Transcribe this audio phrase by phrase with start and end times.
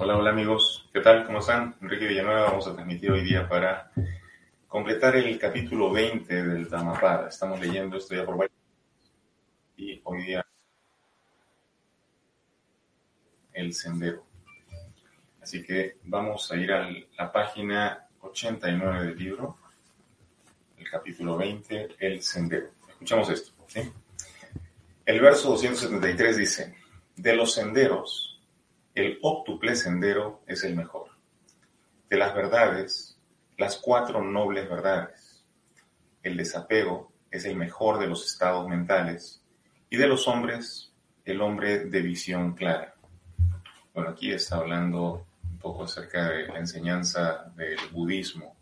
[0.00, 1.26] Hola, hola amigos, ¿qué tal?
[1.26, 1.74] ¿Cómo están?
[1.82, 3.90] Enrique Villanueva, vamos a transmitir hoy día para
[4.68, 7.28] completar el capítulo 20 del Dhammapada.
[7.28, 8.56] Estamos leyendo esto ya por varios
[9.76, 10.46] y hoy día
[13.52, 14.24] el sendero.
[15.42, 16.88] Así que vamos a ir a
[17.18, 19.58] la página 89 del libro,
[20.76, 22.68] el capítulo 20, el sendero.
[22.88, 23.50] Escuchamos esto.
[25.04, 26.76] El verso 273 dice,
[27.16, 28.27] de los senderos,
[28.98, 31.10] el óctuple sendero es el mejor.
[32.10, 33.16] De las verdades,
[33.56, 35.44] las cuatro nobles verdades.
[36.22, 39.40] El desapego es el mejor de los estados mentales
[39.88, 40.92] y de los hombres,
[41.24, 42.94] el hombre de visión clara.
[43.94, 48.56] Bueno, aquí está hablando un poco acerca de la enseñanza del budismo.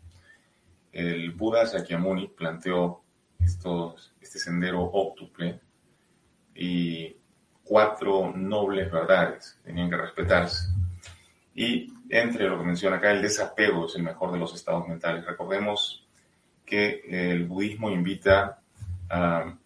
[0.91, 3.01] El Buda Sakyamuni planteó
[3.39, 5.59] estos, este sendero óctuple
[6.53, 7.16] y
[7.67, 10.69] cuatro nobles verdades, tenían que respetarse.
[11.53, 15.25] Y entre lo que menciona acá, el desapego es el mejor de los estados mentales.
[15.25, 16.07] Recordemos
[16.65, 18.61] que el budismo invita
[19.09, 19.57] a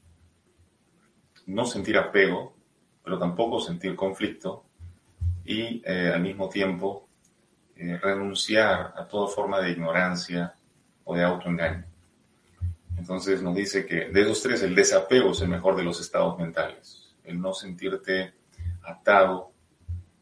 [1.48, 2.56] no sentir apego,
[3.04, 4.64] pero tampoco sentir conflicto
[5.44, 7.10] y eh, al mismo tiempo
[7.76, 10.54] eh, renunciar a toda forma de ignorancia
[11.04, 11.86] o de autoengaño.
[12.98, 16.38] Entonces nos dice que de esos tres el desapego es el mejor de los estados
[16.38, 18.34] mentales el no sentirte
[18.84, 19.52] atado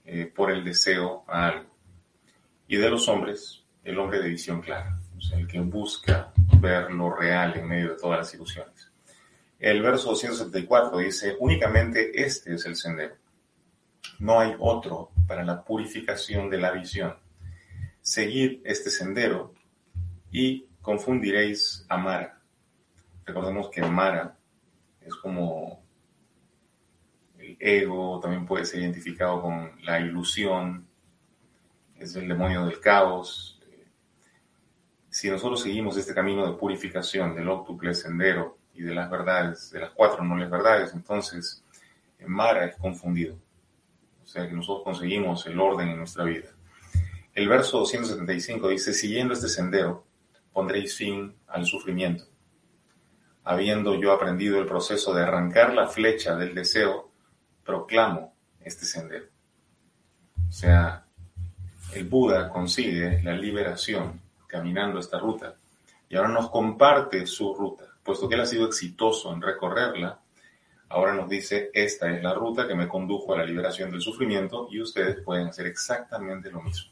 [0.05, 1.69] eh, por el deseo a algo.
[2.67, 7.15] Y de los hombres, el hombre de visión clara, o el que busca ver lo
[7.15, 8.92] real en medio de todas las ilusiones.
[9.60, 13.16] El verso 274 dice, únicamente este es el sendero.
[14.20, 17.16] No hay otro para la purificación de la visión.
[18.02, 19.54] Seguid este sendero
[20.31, 22.42] y confundiréis a Mara.
[23.26, 24.37] Recordemos que Mara
[25.02, 25.79] es como
[27.60, 30.87] ego, también puede ser identificado con la ilusión,
[31.98, 33.60] es el demonio del caos.
[35.10, 39.80] Si nosotros seguimos este camino de purificación del octuple sendero y de las verdades, de
[39.80, 41.64] las cuatro nobles verdades, entonces
[42.26, 43.36] Mara es confundido.
[44.23, 46.49] O sea que nosotros conseguimos el orden en nuestra vida.
[47.33, 50.05] El verso 275 dice, siguiendo este sendero,
[50.54, 52.26] pondréis fin al sufrimiento.
[53.43, 57.08] Habiendo yo aprendido el proceso de arrancar la flecha del deseo,
[57.69, 59.27] proclamo este sendero.
[60.47, 61.05] O sea,
[61.93, 65.53] el Buda consigue la liberación caminando esta ruta
[66.09, 67.83] y ahora nos comparte su ruta.
[68.03, 70.19] Puesto que él ha sido exitoso en recorrerla,
[70.89, 74.67] ahora nos dice, esta es la ruta que me condujo a la liberación del sufrimiento
[74.71, 76.91] y ustedes pueden hacer exactamente lo mismo.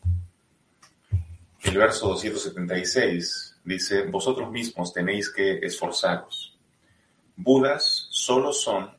[1.63, 6.55] El verso 276 dice, vosotros mismos tenéis que esforzaros.
[7.35, 8.96] Budas solo son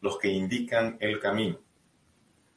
[0.00, 1.58] los que indican el camino.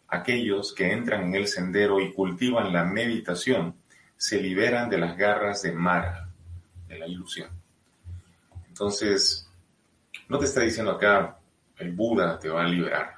[0.07, 3.75] Aquellos que entran en el sendero y cultivan la meditación
[4.17, 6.29] se liberan de las garras de Mara,
[6.87, 7.49] de la ilusión.
[8.67, 9.49] Entonces,
[10.27, 11.37] no te está diciendo acá
[11.77, 13.15] el Buda te va a liberar.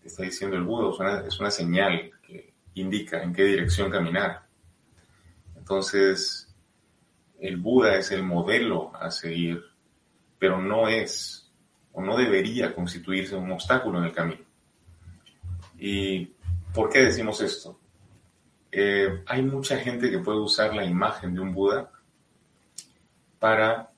[0.00, 3.90] Te está diciendo el Buda, es una, es una señal que indica en qué dirección
[3.90, 4.42] caminar.
[5.56, 6.52] Entonces,
[7.38, 9.62] el Buda es el modelo a seguir,
[10.38, 11.49] pero no es
[11.92, 14.44] o no debería constituirse un obstáculo en el camino.
[15.78, 16.26] ¿Y
[16.72, 17.78] por qué decimos esto?
[18.70, 21.90] Eh, hay mucha gente que puede usar la imagen de un Buda
[23.38, 23.90] para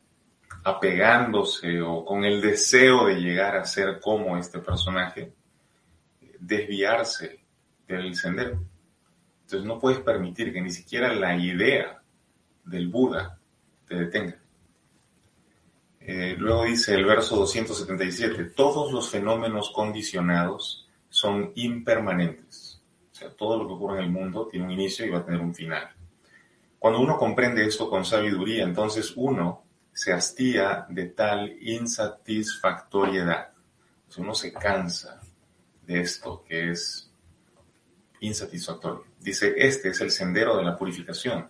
[0.65, 5.33] apegándose o con el deseo de llegar a ser como este personaje,
[6.39, 7.41] desviarse
[7.87, 8.63] del sendero.
[9.43, 12.01] Entonces no puedes permitir que ni siquiera la idea
[12.65, 13.39] del Buda
[13.89, 14.42] te detenga.
[16.05, 22.83] Eh, luego dice el verso 277, todos los fenómenos condicionados son impermanentes.
[23.13, 25.25] O sea, todo lo que ocurre en el mundo tiene un inicio y va a
[25.25, 25.91] tener un final.
[26.79, 29.63] Cuando uno comprende esto con sabiduría, entonces uno
[29.93, 33.53] se hastía de tal insatisfactoriedad.
[34.09, 35.21] O sea, uno se cansa
[35.87, 37.13] de esto que es
[38.19, 39.05] insatisfactorio.
[39.21, 41.49] Dice, este es el sendero de la purificación.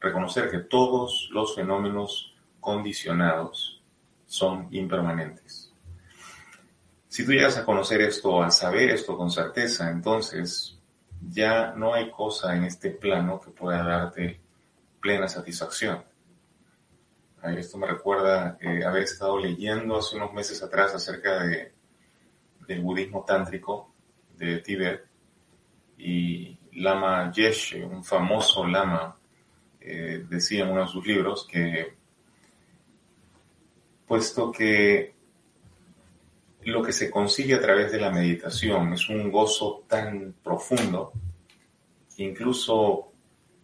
[0.00, 2.31] Reconocer que todos los fenómenos
[2.62, 3.82] condicionados
[4.24, 5.70] son impermanentes.
[7.08, 10.78] Si tú llegas a conocer esto, a saber esto con certeza, entonces
[11.20, 14.40] ya no hay cosa en este plano que pueda darte
[15.00, 16.02] plena satisfacción.
[17.42, 21.72] esto me recuerda eh, haber estado leyendo hace unos meses atrás acerca de,
[22.66, 23.92] del budismo tántrico
[24.36, 25.04] de Tíbet
[25.98, 29.18] y Lama Yeshe, un famoso lama,
[29.80, 32.01] eh, decía en uno de sus libros que
[34.12, 35.14] puesto que
[36.64, 41.14] lo que se consigue a través de la meditación es un gozo tan profundo,
[42.18, 43.10] incluso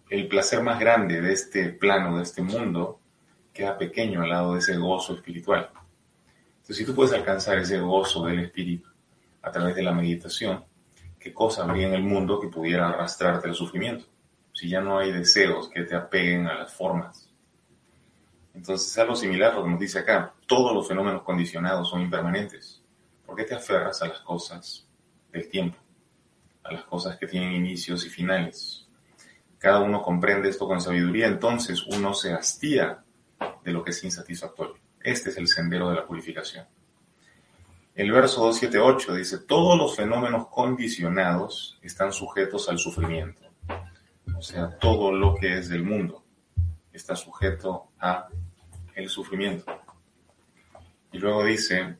[0.08, 2.98] el placer más grande de este plano, de este mundo,
[3.52, 5.68] queda pequeño al lado de ese gozo espiritual.
[6.52, 8.88] Entonces, si tú puedes alcanzar ese gozo del espíritu
[9.42, 10.64] a través de la meditación,
[11.20, 14.06] ¿qué cosa habría en el mundo que pudiera arrastrarte al sufrimiento?
[14.54, 17.27] Si ya no hay deseos que te apeguen a las formas.
[18.58, 20.34] Entonces, es algo similar a lo que nos dice acá.
[20.48, 22.82] Todos los fenómenos condicionados son impermanentes.
[23.24, 24.84] ¿Por qué te aferras a las cosas
[25.30, 25.78] del tiempo?
[26.64, 28.88] A las cosas que tienen inicios y finales.
[29.58, 33.04] Cada uno comprende esto con sabiduría, entonces uno se hastía
[33.62, 34.74] de lo que es insatisfactorio.
[35.00, 36.66] Este es el sendero de la purificación.
[37.94, 43.42] El verso 278 dice, todos los fenómenos condicionados están sujetos al sufrimiento.
[44.36, 46.24] O sea, todo lo que es del mundo
[46.92, 48.28] está sujeto a
[48.98, 49.80] el sufrimiento.
[51.12, 51.96] Y luego dice,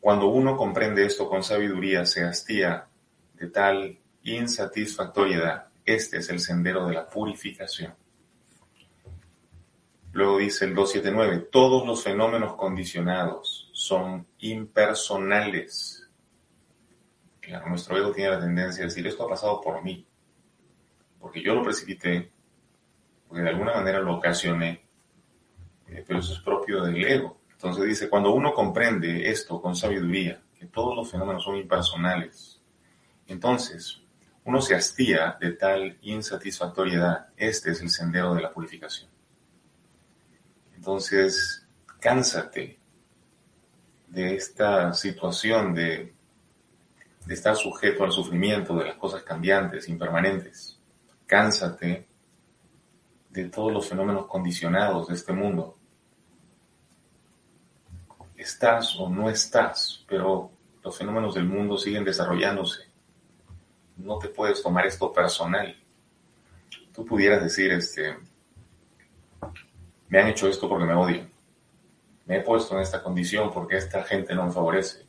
[0.00, 2.86] cuando uno comprende esto con sabiduría, se hastía
[3.34, 5.66] de tal insatisfactoriedad.
[5.84, 7.94] Este es el sendero de la purificación.
[10.12, 16.08] Luego dice el 279, todos los fenómenos condicionados son impersonales.
[17.40, 20.06] Claro, nuestro ego tiene la tendencia a decir, esto ha pasado por mí,
[21.20, 22.30] porque yo lo precipité,
[23.28, 24.85] porque de alguna manera lo ocasioné,
[25.88, 27.40] eh, pero eso es propio del ego.
[27.52, 32.60] Entonces dice, cuando uno comprende esto con sabiduría, que todos los fenómenos son impersonales,
[33.26, 34.00] entonces
[34.44, 37.28] uno se hastía de tal insatisfactoriedad.
[37.36, 39.10] Este es el sendero de la purificación.
[40.76, 41.66] Entonces,
[41.98, 42.78] cánsate
[44.06, 46.14] de esta situación de,
[47.24, 50.78] de estar sujeto al sufrimiento de las cosas cambiantes, impermanentes.
[51.26, 52.06] Cánsate
[53.42, 55.76] de todos los fenómenos condicionados de este mundo
[58.36, 60.50] estás o no estás, pero
[60.82, 62.84] los fenómenos del mundo siguen desarrollándose.
[63.96, 65.74] No te puedes tomar esto personal.
[66.94, 68.16] Tú pudieras decir, este,
[70.08, 71.30] me han hecho esto porque me odian.
[72.26, 75.06] Me he puesto en esta condición porque esta gente no me favorece.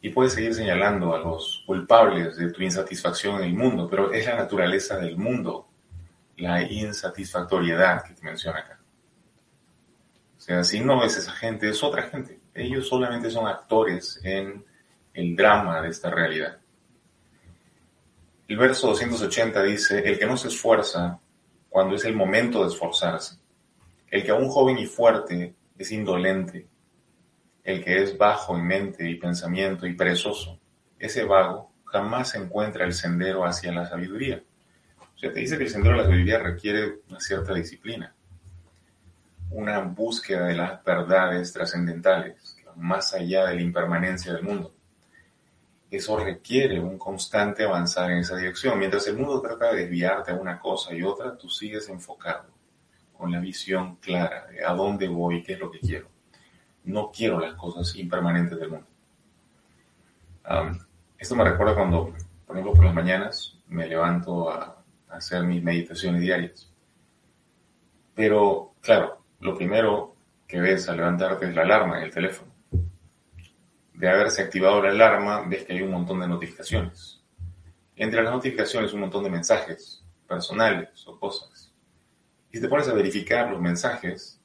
[0.00, 4.26] Y puedes seguir señalando a los culpables de tu insatisfacción en el mundo, pero es
[4.26, 5.68] la naturaleza del mundo,
[6.36, 8.80] la insatisfactoriedad que te menciona acá.
[10.36, 12.40] O sea, si no es esa gente, es otra gente.
[12.54, 14.64] Ellos solamente son actores en
[15.14, 16.58] el drama de esta realidad.
[18.48, 21.20] El verso 280 dice, el que no se esfuerza
[21.68, 23.36] cuando es el momento de esforzarse,
[24.10, 26.66] el que aún joven y fuerte es indolente,
[27.64, 30.58] el que es bajo en mente y pensamiento y perezoso,
[30.98, 34.42] ese vago jamás encuentra el sendero hacia la sabiduría.
[35.22, 38.14] O sea, te dice que el sendero de la sabiduría requiere una cierta disciplina
[39.52, 44.72] una búsqueda de las verdades trascendentales, más allá de la impermanencia del mundo.
[45.90, 48.78] Eso requiere un constante avanzar en esa dirección.
[48.78, 52.46] Mientras el mundo trata de desviarte a una cosa y otra, tú sigues enfocado,
[53.16, 56.08] con la visión clara de a dónde voy qué es lo que quiero.
[56.84, 58.86] No quiero las cosas impermanentes del mundo.
[61.18, 62.14] esto me recuerda cuando,
[62.46, 64.81] por ejemplo, por las mañanas me levanto a
[65.12, 66.72] hacer mis meditaciones diarias.
[68.14, 70.16] Pero, claro, lo primero
[70.46, 72.52] que ves al levantarte es la alarma en el teléfono.
[73.94, 77.22] De haberse activado la alarma, ves que hay un montón de notificaciones.
[77.96, 81.72] Entre las notificaciones un montón de mensajes personales o cosas.
[82.50, 84.40] Y si te pones a verificar los mensajes,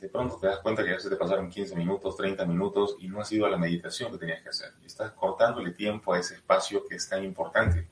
[0.00, 3.08] de pronto te das cuenta que ya se te pasaron 15 minutos, 30 minutos y
[3.08, 4.72] no has ido a la meditación que tenías que hacer.
[4.82, 7.88] Y estás cortándole tiempo a ese espacio que es tan importante.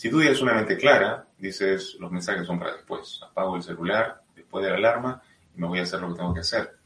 [0.00, 3.20] Si tú tienes una mente clara, dices, los mensajes son para después.
[3.22, 5.22] Apago el celular después de la alarma
[5.56, 6.78] me voy a hacer lo que tengo que hacer.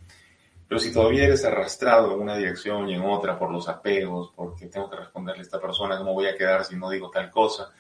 [0.67, 4.67] Pero si todavía eres arrastrado en una dirección y en otra por los apegos, porque
[4.67, 7.71] tengo que responderle a esta persona, ¿cómo voy a quedar si no digo tal cosa?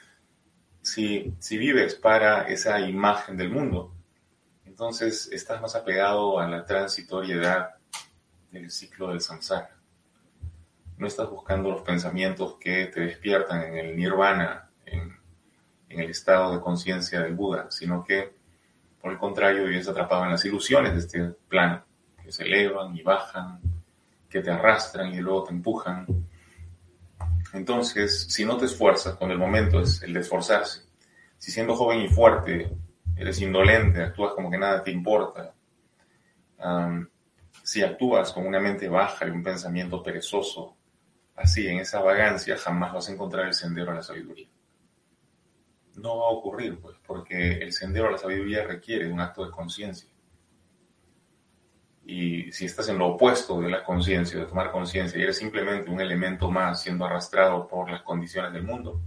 [0.83, 3.93] Si, si vives para esa imagen del mundo,
[4.65, 7.71] entonces estás más apegado a la transitoriedad
[8.53, 9.77] del ciclo del samsara.
[10.97, 15.24] No estás buscando los pensamientos que te despiertan en el nirvana, en,
[15.89, 18.35] en el estado de conciencia del Buda, sino que
[19.05, 21.85] por el contrario, vives atrapado en las ilusiones de este plano,
[22.23, 23.61] que se elevan y bajan,
[24.31, 26.07] que te arrastran y luego te empujan.
[27.53, 30.85] Entonces, si no te esfuerzas, cuando el momento es el de esforzarse,
[31.37, 32.75] si siendo joven y fuerte
[33.15, 35.53] eres indolente, actúas como que nada te importa,
[37.63, 40.79] si actúas con una mente baja y un pensamiento perezoso,
[41.37, 44.49] así, en esa vagancia, jamás vas a encontrar el sendero a la sabiduría.
[45.97, 49.51] No va a ocurrir, pues, porque el sendero a la sabiduría requiere un acto de
[49.51, 50.09] conciencia.
[52.07, 55.91] Y si estás en lo opuesto de la conciencia, de tomar conciencia, y eres simplemente
[55.91, 59.01] un elemento más siendo arrastrado por las condiciones del mundo,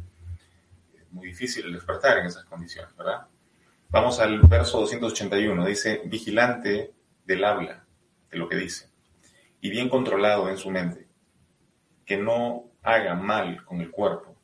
[0.97, 3.27] es muy difícil despertar en esas condiciones, ¿verdad?
[3.89, 6.93] Vamos al verso 281, dice, vigilante
[7.25, 7.85] del habla,
[8.31, 8.89] de lo que dice,
[9.61, 11.07] y bien controlado en su mente,
[12.05, 14.35] que no haga mal con el cuerpo,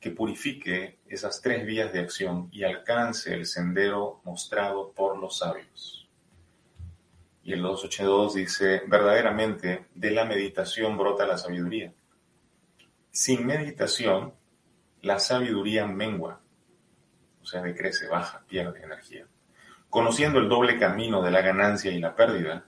[0.00, 6.08] que purifique esas tres vías de acción y alcance el sendero mostrado por los sabios.
[7.44, 11.92] Y el 282 dice, verdaderamente de la meditación brota la sabiduría.
[13.10, 14.32] Sin meditación,
[15.02, 16.40] la sabiduría mengua,
[17.42, 19.26] o sea, decrece, baja, pierde energía.
[19.90, 22.64] Conociendo el doble camino de la ganancia y la pérdida,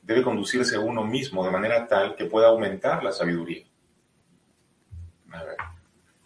[0.00, 3.64] debe conducirse uno mismo de manera tal que pueda aumentar la sabiduría.
[5.32, 5.56] A ver,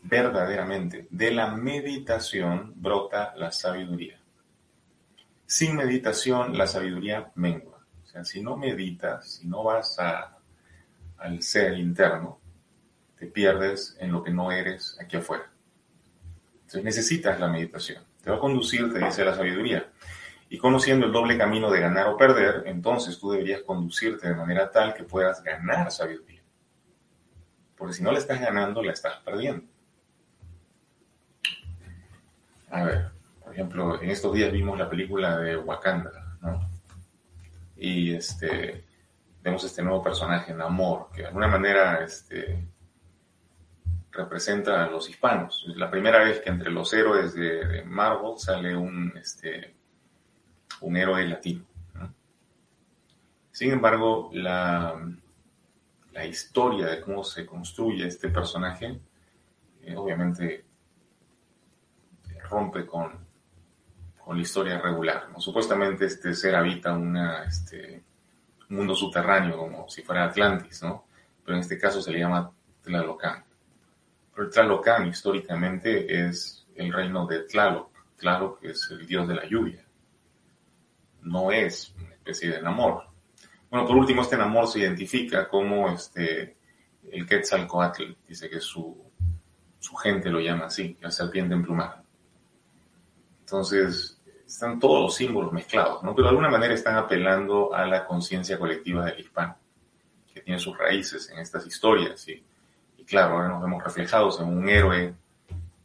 [0.08, 4.18] verdaderamente, de la meditación brota la sabiduría.
[5.44, 7.84] Sin meditación, la sabiduría mengua.
[8.02, 12.40] O sea, si no meditas, si no vas al ser interno,
[13.18, 15.50] te pierdes en lo que no eres aquí afuera.
[16.54, 18.02] Entonces necesitas la meditación.
[18.22, 19.90] Te va a conducir, te dice la sabiduría,
[20.48, 24.70] y conociendo el doble camino de ganar o perder, entonces tú deberías conducirte de manera
[24.70, 26.42] tal que puedas ganar sabiduría.
[27.76, 29.66] Porque si no la estás ganando, la estás perdiendo.
[32.70, 33.10] A ver,
[33.42, 36.68] por ejemplo, en estos días vimos la película de Wakanda, ¿no?
[37.76, 38.84] Y este,
[39.42, 42.68] vemos este nuevo personaje, Namor, que de alguna manera este,
[44.12, 45.64] representa a los hispanos.
[45.68, 49.74] Es la primera vez que entre los héroes de, Marvel sale un, este,
[50.80, 51.64] un héroe latino.
[53.50, 55.00] Sin embargo, la,
[56.12, 59.00] la, historia de cómo se construye este personaje,
[59.82, 60.67] eh, obviamente
[62.48, 63.12] rompe con,
[64.18, 65.28] con, la historia regular.
[65.38, 68.02] Supuestamente este ser habita una, este,
[68.70, 71.06] un mundo subterráneo, como si fuera Atlantis, ¿no?
[71.44, 72.50] pero en este caso se le llama
[72.82, 73.44] Tlalocan.
[74.34, 77.90] Pero Tlalocan históricamente es el reino de Tlaloc.
[78.16, 79.88] Tlaloc es el dios de la lluvia
[81.22, 83.04] no es una especie de enamor.
[83.70, 86.56] Bueno, por último, este enamor se identifica como este,
[87.10, 88.96] el Quetzalcoatl, dice que su,
[89.78, 92.02] su gente lo llama así, la serpiente emplumada.
[93.48, 96.14] Entonces, están todos los símbolos mezclados, ¿no?
[96.14, 99.56] Pero de alguna manera están apelando a la conciencia colectiva del hispano,
[100.32, 102.28] que tiene sus raíces en estas historias.
[102.28, 102.44] Y,
[102.98, 105.14] y claro, ahora nos vemos reflejados en un héroe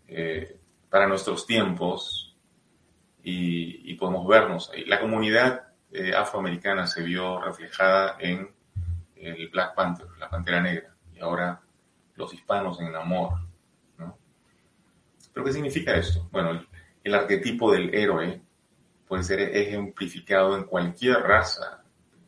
[0.10, 0.58] eh,
[0.90, 2.34] para nuestros tiempos,
[3.24, 4.84] y, podemos vernos ahí.
[4.86, 8.52] La comunidad eh, afroamericana se vio reflejada en
[9.16, 11.62] el Black Panther, la Pantera Negra, y ahora
[12.16, 13.40] los hispanos en el amor.
[13.98, 14.18] ¿no?
[15.32, 16.28] ¿Pero qué significa esto?
[16.32, 16.62] Bueno,
[17.16, 18.42] arquetipo del héroe
[19.08, 21.84] puede ser ejemplificado en cualquier raza,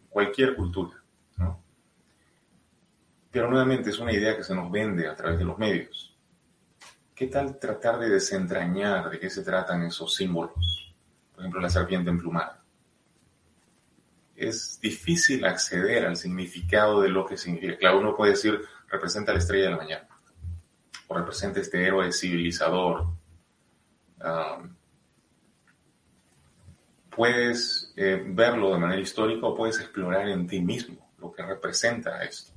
[0.09, 1.01] cualquier cultura.
[1.37, 1.61] ¿no?
[3.31, 6.17] Pero nuevamente es una idea que se nos vende a través de los medios.
[7.13, 10.85] ¿Qué tal tratar de desentrañar de qué se tratan esos símbolos?
[11.35, 12.63] por ejemplo la serpiente emplumada.
[14.35, 17.77] Es difícil acceder al significado de lo que significa.
[17.77, 20.07] Claro, uno puede decir, representa la estrella de la mañana,
[21.07, 23.07] o representa este héroe civilizador.
[27.09, 32.23] Puedes eh, verlo de manera histórica o puedes explorar en ti mismo lo que representa
[32.23, 32.51] esto.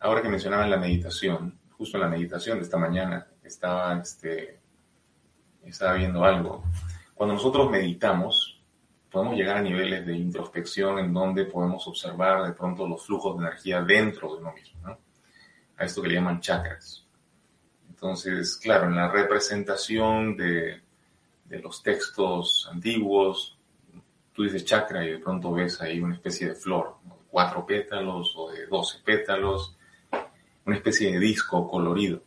[0.00, 4.60] Ahora que mencionaban la meditación, justo en la meditación de esta mañana estaba, este,
[5.64, 6.64] estaba viendo algo
[7.22, 8.60] cuando nosotros meditamos,
[9.08, 13.46] podemos llegar a niveles de introspección en donde podemos observar de pronto los flujos de
[13.46, 14.98] energía dentro de uno mismo, ¿no?
[15.76, 17.01] A esto que le llaman chakras.
[18.02, 20.80] Entonces, claro, en la representación de,
[21.44, 23.56] de los textos antiguos,
[24.32, 28.34] tú dices chakra y de pronto ves ahí una especie de flor, de cuatro pétalos
[28.36, 29.76] o de doce pétalos,
[30.66, 32.24] una especie de disco colorido.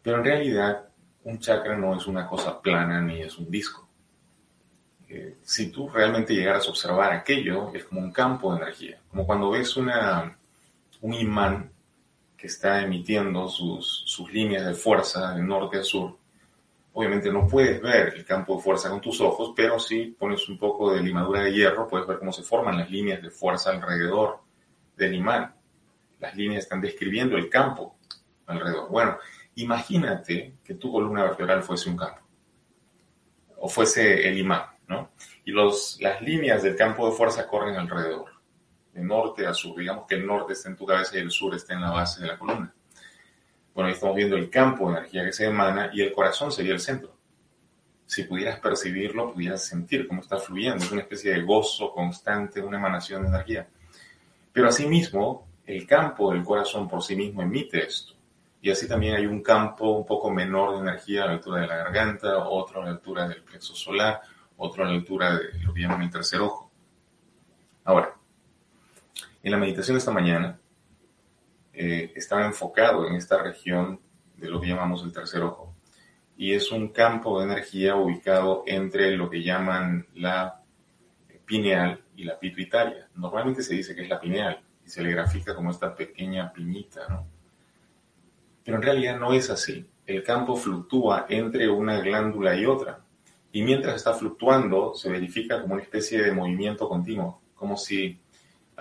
[0.00, 0.88] Pero en realidad
[1.24, 3.88] un chakra no es una cosa plana ni es un disco.
[5.08, 9.26] Eh, si tú realmente llegaras a observar aquello, es como un campo de energía, como
[9.26, 10.38] cuando ves una,
[11.00, 11.72] un imán
[12.40, 16.16] que está emitiendo sus, sus líneas de fuerza de norte a sur.
[16.94, 20.58] Obviamente no puedes ver el campo de fuerza con tus ojos, pero si pones un
[20.58, 24.40] poco de limadura de hierro, puedes ver cómo se forman las líneas de fuerza alrededor
[24.96, 25.54] del imán.
[26.18, 27.96] Las líneas están describiendo el campo
[28.46, 28.88] alrededor.
[28.88, 29.18] Bueno,
[29.56, 32.22] imagínate que tu columna vertebral fuese un campo,
[33.58, 35.10] o fuese el imán, ¿no?
[35.44, 38.30] Y los, las líneas del campo de fuerza corren alrededor,
[38.92, 39.78] de norte a sur.
[39.78, 42.20] Digamos que el norte está en tu cabeza y el sur está en la base
[42.22, 42.72] de la columna.
[43.74, 46.72] Bueno, ahí estamos viendo el campo de energía que se emana y el corazón sería
[46.72, 47.16] el centro.
[48.06, 50.84] Si pudieras percibirlo, pudieras sentir cómo está fluyendo.
[50.84, 53.68] Es una especie de gozo constante, una emanación de energía.
[54.52, 58.14] Pero asimismo, el campo del corazón por sí mismo emite esto.
[58.60, 61.66] Y así también hay un campo un poco menor de energía a la altura de
[61.68, 64.20] la garganta, otro a la altura del plexo solar,
[64.56, 66.70] otro a la altura de lo que llaman el tercer ojo.
[67.84, 68.14] Ahora,
[69.42, 70.60] en la meditación de esta mañana,
[71.72, 74.00] eh, estaba enfocado en esta región
[74.36, 75.74] de lo que llamamos el tercer ojo.
[76.36, 80.62] Y es un campo de energía ubicado entre lo que llaman la
[81.44, 83.08] pineal y la pituitaria.
[83.14, 87.08] Normalmente se dice que es la pineal y se le grafica como esta pequeña piñita,
[87.08, 87.26] ¿no?
[88.64, 89.86] Pero en realidad no es así.
[90.06, 93.00] El campo fluctúa entre una glándula y otra.
[93.52, 97.40] Y mientras está fluctuando, se verifica como una especie de movimiento continuo.
[97.54, 98.20] Como si,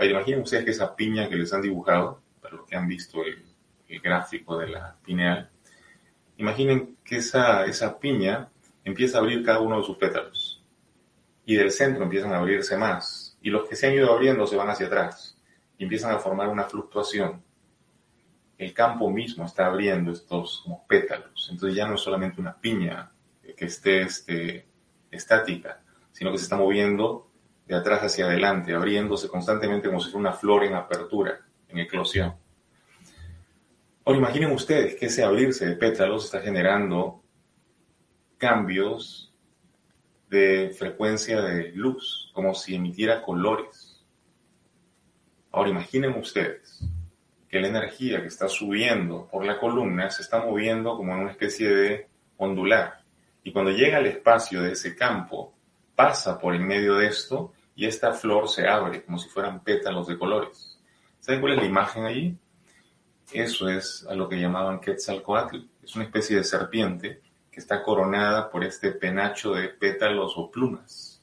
[0.05, 3.45] imaginen ustedes que esa piña que les han dibujado, para los que han visto el,
[4.01, 5.49] gráfico de la pineal,
[6.37, 8.49] imaginen que esa, esa piña
[8.83, 10.63] empieza a abrir cada uno de sus pétalos.
[11.43, 13.35] Y del centro empiezan a abrirse más.
[13.41, 15.37] Y los que se han ido abriendo se van hacia atrás.
[15.79, 17.41] Y empiezan a formar una fluctuación
[18.59, 21.47] el campo mismo está abriendo estos pétalos.
[21.49, 23.09] Entonces ya no es solamente una piña
[23.55, 24.67] que esté este,
[25.09, 27.28] estática, sino que se está moviendo
[27.69, 32.35] de atrás hacia adelante, abriéndose constantemente como si fuera una flor en apertura, en eclosión.
[34.03, 37.21] Ahora imaginen ustedes que ese abrirse de pétalos está generando
[38.39, 39.31] cambios
[40.31, 44.03] de frecuencia de luz, como si emitiera colores.
[45.51, 46.83] Ahora imaginen ustedes
[47.47, 51.31] que la energía que está subiendo por la columna se está moviendo como en una
[51.31, 52.07] especie de
[52.37, 53.03] ondular.
[53.43, 55.53] Y cuando llega al espacio de ese campo,
[55.95, 60.05] pasa por en medio de esto y esta flor se abre como si fueran pétalos
[60.05, 60.77] de colores.
[61.21, 62.37] ¿Saben cuál es la imagen allí?
[63.31, 65.59] Eso es a lo que llamaban Quetzalcoatl.
[65.81, 71.21] Es una especie de serpiente que está coronada por este penacho de pétalos o plumas.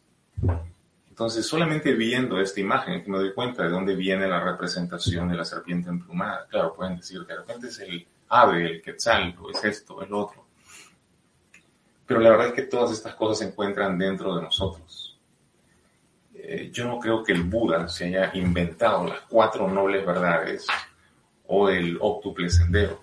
[1.11, 5.37] Entonces, solamente viendo esta imagen que me doy cuenta de dónde viene la representación de
[5.37, 6.47] la serpiente emplumada.
[6.49, 10.09] Claro, pueden decir que de repente es el ave, el quetzal, o es esto, es
[10.09, 10.47] lo otro.
[12.07, 15.06] Pero la verdad es que todas estas cosas se encuentran dentro de nosotros.
[16.49, 20.65] Eh, yo no creo que el Buda se haya inventado las cuatro nobles verdades
[21.49, 23.03] o el óptuple sendero.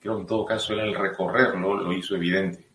[0.00, 2.68] Creo que en todo caso él al recorrerlo lo hizo evidente.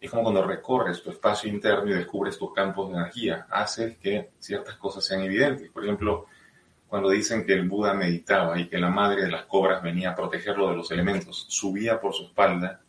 [0.00, 3.46] Es como cuando recorres tu espacio interno y descubres tus campos de energía.
[3.50, 5.70] Haces que ciertas cosas sean evidentes.
[5.70, 6.24] Por ejemplo,
[6.88, 10.14] cuando dicen que el Buda meditaba y que la madre de las cobras venía a
[10.14, 12.80] protegerlo de los elementos, subía por su espalda,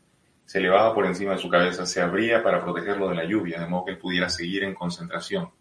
[0.46, 3.68] se elevaba por encima de su cabeza, se abría para protegerlo de la lluvia, de
[3.68, 5.52] modo que él pudiera seguir en concentración.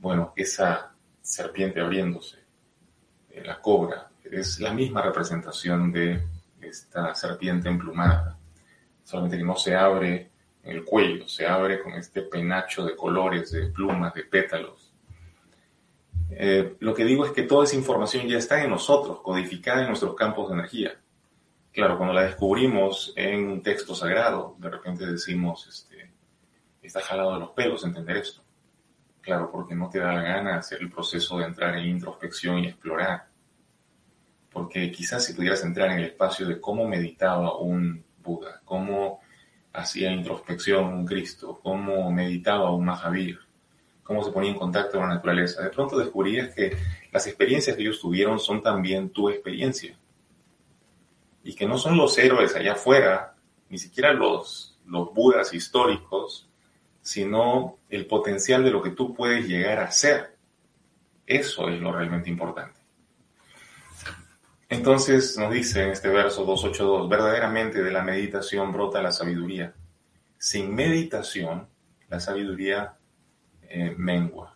[0.00, 2.38] Bueno, esa serpiente abriéndose,
[3.44, 6.22] la cobra, es la misma representación de
[6.60, 8.38] esta serpiente emplumada
[9.08, 10.30] solamente que no se abre
[10.62, 14.92] el cuello, se abre con este penacho de colores, de plumas, de pétalos.
[16.30, 19.88] Eh, lo que digo es que toda esa información ya está en nosotros, codificada en
[19.88, 21.00] nuestros campos de energía.
[21.72, 26.10] Claro, cuando la descubrimos en un texto sagrado, de repente decimos, este,
[26.82, 28.42] está jalado de los pelos entender esto.
[29.28, 32.68] Claro, porque no te da la gana hacer el proceso de entrar en introspección y
[32.68, 33.26] explorar.
[34.50, 39.20] Porque quizás si pudieras entrar en el espacio de cómo meditaba un Buda, cómo
[39.74, 43.38] hacía introspección un Cristo, cómo meditaba un Mahavir,
[44.02, 45.62] cómo se ponía en contacto con la naturaleza.
[45.62, 46.74] De pronto descubrías que
[47.12, 49.94] las experiencias que ellos tuvieron son también tu experiencia.
[51.44, 53.34] Y que no son los héroes allá afuera,
[53.68, 56.48] ni siquiera los, los Budas históricos,
[57.02, 60.36] sino el potencial de lo que tú puedes llegar a ser.
[61.26, 62.78] Eso es lo realmente importante.
[64.68, 69.72] Entonces nos dice en este verso 282, verdaderamente de la meditación brota la sabiduría.
[70.36, 71.68] Sin meditación,
[72.08, 72.94] la sabiduría
[73.62, 74.54] eh, mengua.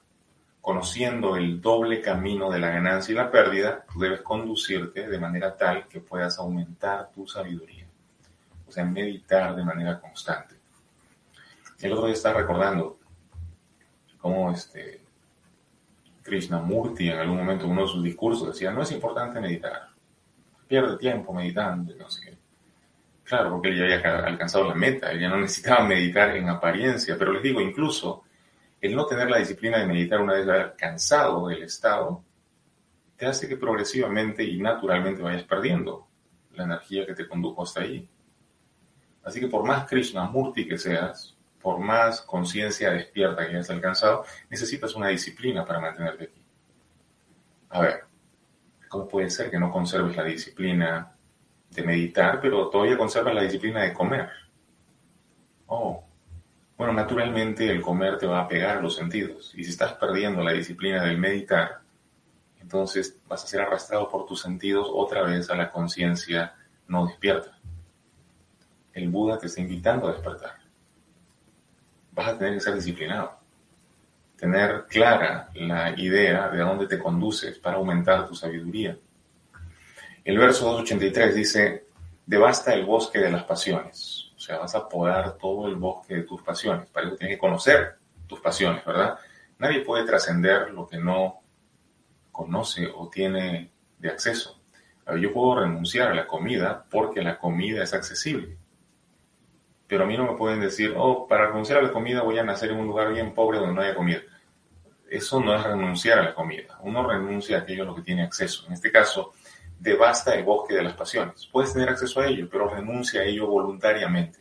[0.61, 5.57] Conociendo el doble camino de la ganancia y la pérdida, tú debes conducirte de manera
[5.57, 7.87] tal que puedas aumentar tu sabiduría.
[8.69, 10.55] O sea, meditar de manera constante.
[11.81, 13.01] El otro día está recordando
[14.23, 15.03] cómo este
[16.23, 19.89] Krishnamurti en algún momento en uno de sus discursos decía, no es importante meditar,
[20.67, 22.39] pierde tiempo meditando, no sé qué.
[23.25, 27.17] Claro, porque él ya había alcanzado la meta, él ya no necesitaba meditar en apariencia,
[27.19, 28.23] pero les digo, incluso
[28.81, 32.25] el no tener la disciplina de meditar una vez alcanzado el estado,
[33.17, 36.09] te hace que progresivamente y naturalmente vayas perdiendo
[36.53, 38.09] la energía que te condujo hasta ahí.
[39.25, 41.32] Así que por más Krishna Murti que seas,
[41.63, 46.45] por más conciencia despierta que hayas alcanzado, necesitas una disciplina para mantenerte aquí.
[47.71, 48.05] A ver,
[48.89, 51.17] ¿cómo puede ser que no conserves la disciplina
[51.71, 54.29] de meditar, pero todavía conservas la disciplina de comer?
[55.67, 56.05] Oh,
[56.77, 59.55] bueno, naturalmente el comer te va a pegar a los sentidos.
[59.55, 61.81] Y si estás perdiendo la disciplina del meditar,
[62.61, 66.55] entonces vas a ser arrastrado por tus sentidos otra vez a la conciencia
[66.89, 67.59] no despierta.
[68.93, 70.62] El Buda te está invitando a despertar.
[72.13, 73.39] Vas a tener que ser disciplinado.
[74.37, 78.97] Tener clara la idea de a dónde te conduces para aumentar tu sabiduría.
[80.25, 81.87] El verso 283 dice,
[82.27, 84.33] devasta el bosque de las pasiones.
[84.37, 86.89] O sea, vas a podar todo el bosque de tus pasiones.
[86.91, 87.97] Para eso tienes que conocer
[88.27, 89.19] tus pasiones, ¿verdad?
[89.59, 91.41] Nadie puede trascender lo que no
[92.33, 94.61] conoce o tiene de acceso.
[95.21, 98.57] Yo puedo renunciar a la comida porque la comida es accesible.
[99.93, 102.43] Pero a mí no me pueden decir, oh, para renunciar a la comida voy a
[102.43, 104.23] nacer en un lugar bien pobre donde no haya comida.
[105.11, 106.79] Eso no es renunciar a la comida.
[106.81, 108.67] Uno renuncia a aquello a lo que tiene acceso.
[108.67, 109.35] En este caso,
[109.79, 111.47] devasta el bosque de las pasiones.
[111.53, 114.39] Puedes tener acceso a ello, pero renuncia a ello voluntariamente.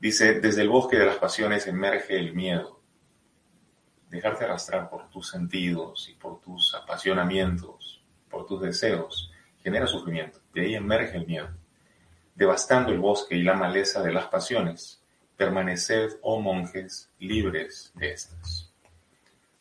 [0.00, 2.80] Dice, desde el bosque de las pasiones emerge el miedo
[4.10, 9.30] dejarte arrastrar por tus sentidos y por tus apasionamientos, por tus deseos,
[9.62, 10.40] genera sufrimiento.
[10.52, 11.50] De ahí emerge el miedo.
[12.38, 15.02] Devastando el bosque y la maleza de las pasiones,
[15.36, 18.72] permaneced, oh monjes, libres de estas.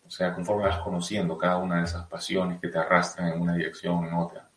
[0.05, 3.55] O sea, conforme vas conociendo cada una de esas pasiones que te arrastran en una
[3.55, 4.47] dirección o en otra,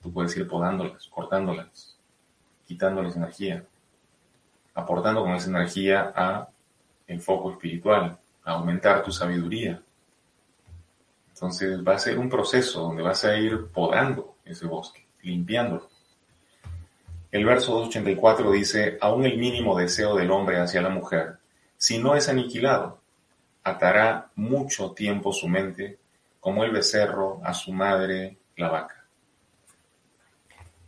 [0.00, 1.98] tú puedes ir podándolas, cortándolas,
[2.64, 3.66] quitándoles energía,
[4.72, 6.48] aportando con esa energía a
[7.06, 9.82] el foco espiritual, aumentar tu sabiduría.
[11.28, 15.90] Entonces va a ser un proceso donde vas a ir podando ese bosque, limpiándolo.
[17.30, 21.38] El verso 284 dice, aún el mínimo deseo del hombre hacia la mujer,
[21.76, 23.00] si no es aniquilado,
[23.64, 25.98] atará mucho tiempo su mente
[26.40, 29.04] como el becerro a su madre, la vaca.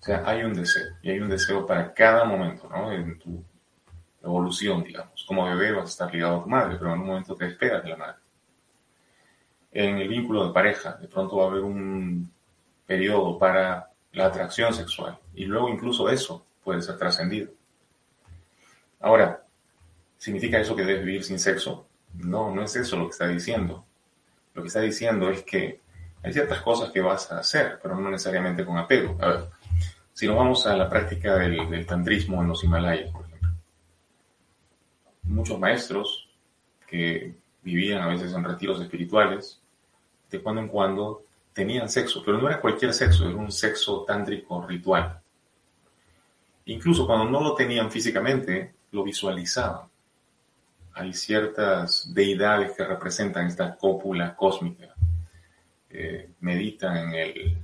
[0.00, 2.92] O sea, hay un deseo, y hay un deseo para cada momento, ¿no?
[2.92, 3.42] En tu
[4.22, 5.24] evolución, digamos.
[5.26, 7.82] Como bebé vas a estar ligado a tu madre, pero en un momento te despegas
[7.82, 8.18] de la madre.
[9.72, 12.32] En el vínculo de pareja, de pronto va a haber un
[12.86, 17.50] periodo para la atracción sexual y luego incluso eso puede ser trascendido.
[19.00, 19.44] Ahora,
[20.16, 21.86] ¿significa eso que debes vivir sin sexo?
[22.14, 23.84] No, no es eso lo que está diciendo.
[24.54, 25.80] Lo que está diciendo es que
[26.22, 29.16] hay ciertas cosas que vas a hacer, pero no necesariamente con apego.
[29.20, 29.48] A ver,
[30.12, 33.12] si nos vamos a la práctica del, del tantrismo en los Himalayas,
[35.22, 36.28] muchos maestros
[36.86, 39.60] que vivían a veces en retiros espirituales,
[40.30, 41.24] de cuando en cuando
[41.58, 45.20] tenían sexo, pero no era cualquier sexo, era un sexo tántrico ritual.
[46.66, 49.88] Incluso cuando no lo tenían físicamente, lo visualizaban.
[50.92, 54.94] Hay ciertas deidades que representan esta cópula cósmica.
[56.38, 57.58] Meditan en el,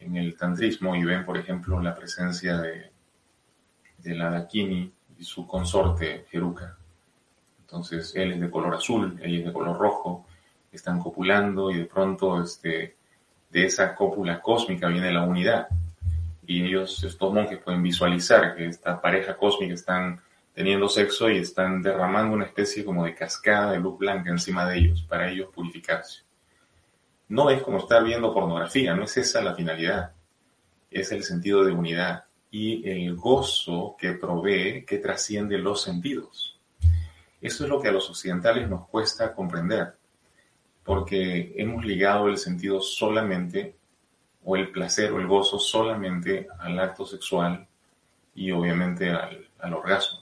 [0.00, 2.90] en el tantrismo y ven, por ejemplo, la presencia de,
[3.98, 6.76] de la Dakini y su consorte Heruka.
[7.60, 10.26] Entonces él es de color azul, ella es de color rojo,
[10.72, 12.96] están copulando y de pronto este,
[13.52, 15.68] de esa cópula cósmica viene la unidad.
[16.46, 20.20] Y ellos, estos monjes, pueden visualizar que esta pareja cósmica están
[20.54, 24.78] teniendo sexo y están derramando una especie como de cascada de luz blanca encima de
[24.78, 26.22] ellos para ellos purificarse.
[27.28, 30.12] No es como estar viendo pornografía, no es esa la finalidad,
[30.90, 36.58] es el sentido de unidad y el gozo que provee que trasciende los sentidos.
[37.40, 39.94] Eso es lo que a los occidentales nos cuesta comprender,
[40.84, 43.74] porque hemos ligado el sentido solamente,
[44.44, 47.66] o el placer o el gozo solamente al acto sexual
[48.34, 50.20] y obviamente al, orgasmo.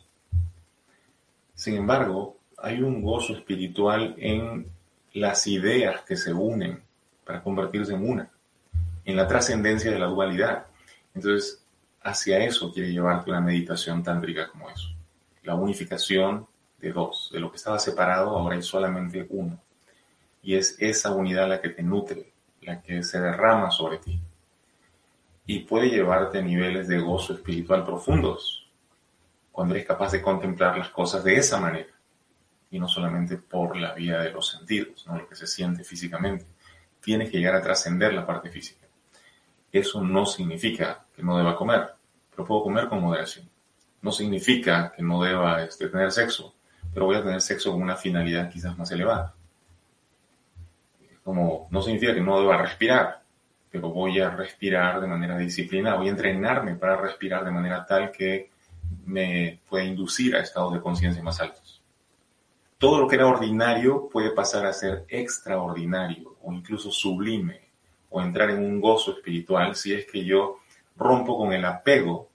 [1.54, 4.66] Sin embargo, hay un gozo espiritual en
[5.14, 6.82] las ideas que se unen
[7.24, 8.30] para convertirse en una,
[9.04, 10.66] en la trascendencia de la dualidad.
[11.14, 11.64] Entonces,
[12.02, 14.88] hacia eso quiere llevarte una meditación tántrica como eso.
[15.42, 16.46] La unificación
[16.78, 17.30] de dos.
[17.32, 19.58] De lo que estaba separado, ahora hay solamente uno.
[20.42, 24.20] Y es esa unidad la que te nutre, la que se derrama sobre ti.
[25.46, 28.68] Y puede llevarte a niveles de gozo espiritual profundos,
[29.52, 31.92] cuando eres capaz de contemplar las cosas de esa manera.
[32.70, 35.18] Y no solamente por la vía de los sentidos, ¿no?
[35.18, 36.46] lo que se siente físicamente.
[37.00, 38.86] Tienes que llegar a trascender la parte física.
[39.72, 41.94] Eso no significa que no deba comer,
[42.30, 43.48] pero puedo comer con moderación.
[44.02, 46.54] No significa que no deba este, tener sexo,
[46.92, 49.34] pero voy a tener sexo con una finalidad quizás más elevada.
[51.30, 53.22] Como no significa que no deba respirar,
[53.70, 58.10] pero voy a respirar de manera disciplinada, voy a entrenarme para respirar de manera tal
[58.10, 58.50] que
[59.06, 61.80] me pueda inducir a estados de conciencia más altos.
[62.78, 67.60] Todo lo que era ordinario puede pasar a ser extraordinario o incluso sublime
[68.08, 70.56] o entrar en un gozo espiritual si es que yo
[70.96, 72.28] rompo con el apego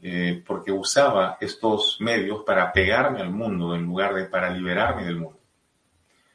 [0.00, 5.16] eh, porque usaba estos medios para pegarme al mundo en lugar de para liberarme del
[5.16, 5.40] mundo.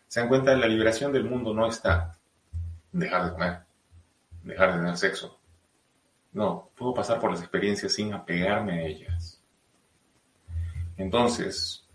[0.10, 2.18] Se dan cuenta, la liberación del mundo no está
[2.92, 3.60] dejar de comer,
[4.42, 5.40] dejar de tener sexo.
[6.32, 9.40] No, puedo pasar por las experiencias sin apegarme a ellas.
[10.98, 11.88] Entonces,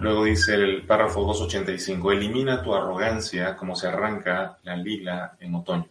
[0.00, 5.90] luego dice el párrafo 285, elimina tu arrogancia como se arranca la lila en otoño.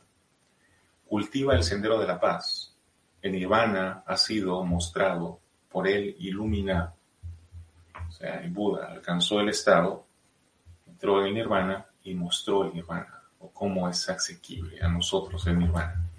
[1.06, 2.74] Cultiva el sendero de la paz.
[3.22, 6.94] El nirvana ha sido mostrado por el iluminado.
[8.08, 10.06] O sea, el Buda alcanzó el estado,
[11.22, 16.10] en el nirvana y mostró el nirvana, o cómo es asequible a nosotros el nirvana.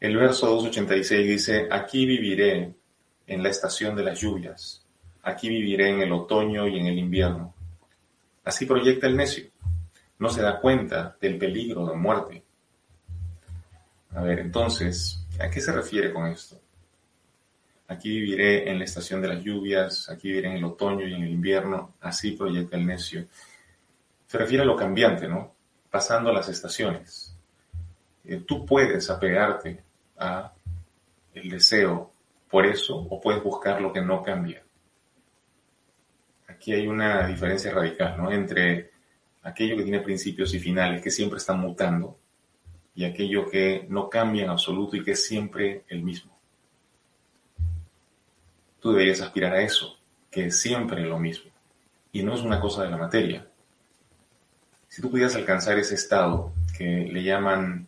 [0.00, 2.74] El verso 286 dice, aquí viviré
[3.26, 4.84] en la estación de las lluvias,
[5.22, 7.54] aquí viviré en el otoño y en el invierno.
[8.44, 9.50] Así proyecta el necio.
[10.18, 12.42] No se da cuenta del peligro de muerte.
[14.14, 16.58] A ver, entonces, ¿a qué se refiere con esto?
[17.88, 21.22] Aquí viviré en la estación de las lluvias, aquí viviré en el otoño y en
[21.22, 23.26] el invierno, así proyecta el necio.
[24.28, 25.54] Se refiere a lo cambiante, ¿no?
[25.90, 27.34] Pasando las estaciones.
[28.24, 29.82] Eh, tú puedes apegarte
[30.18, 30.52] a
[31.32, 32.12] el deseo
[32.48, 34.62] por eso o puedes buscar lo que no cambia.
[36.46, 38.30] Aquí hay una diferencia radical, ¿no?
[38.30, 38.90] Entre
[39.42, 42.18] aquello que tiene principios y finales, que siempre están mutando,
[42.94, 46.38] y aquello que no cambia en absoluto y que es siempre el mismo.
[48.80, 49.96] Tú deberías aspirar a eso,
[50.30, 51.50] que es siempre lo mismo.
[52.12, 53.46] Y no es una cosa de la materia.
[54.88, 57.86] Si tú pudieras alcanzar ese estado que le llaman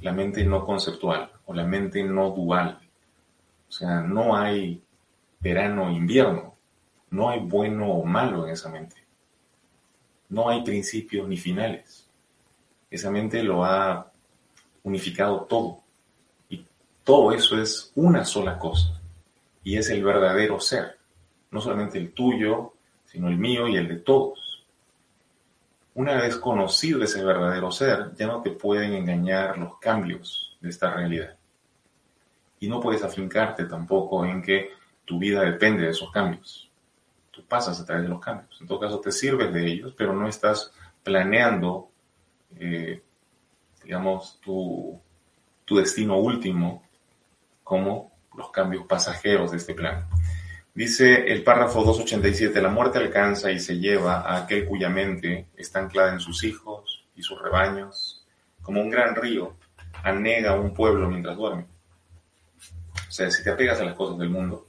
[0.00, 2.78] la mente no conceptual o la mente no dual,
[3.68, 4.82] o sea, no hay
[5.40, 6.54] verano o invierno,
[7.10, 8.96] no hay bueno o malo en esa mente.
[10.30, 12.08] No hay principios ni finales.
[12.90, 14.10] Esa mente lo ha
[14.82, 15.82] unificado todo.
[16.48, 16.64] Y
[17.04, 19.00] todo eso es una sola cosa.
[19.62, 20.98] Y es el verdadero ser.
[21.50, 22.74] No solamente el tuyo,
[23.06, 24.47] sino el mío y el de todos.
[25.98, 30.94] Una vez conocido ese verdadero ser, ya no te pueden engañar los cambios de esta
[30.94, 31.36] realidad.
[32.60, 34.70] Y no puedes afincarte tampoco en que
[35.04, 36.70] tu vida depende de esos cambios.
[37.32, 38.60] Tú pasas a través de los cambios.
[38.60, 41.90] En todo caso, te sirves de ellos, pero no estás planeando
[42.56, 43.02] eh,
[43.82, 45.00] digamos, tu,
[45.64, 46.84] tu destino último
[47.64, 50.06] como los cambios pasajeros de este plan.
[50.78, 55.80] Dice el párrafo 287, la muerte alcanza y se lleva a aquel cuya mente está
[55.80, 58.24] anclada en sus hijos y sus rebaños,
[58.62, 59.56] como un gran río
[60.04, 61.66] anega un pueblo mientras duerme.
[63.08, 64.68] O sea, si te apegas a las cosas del mundo,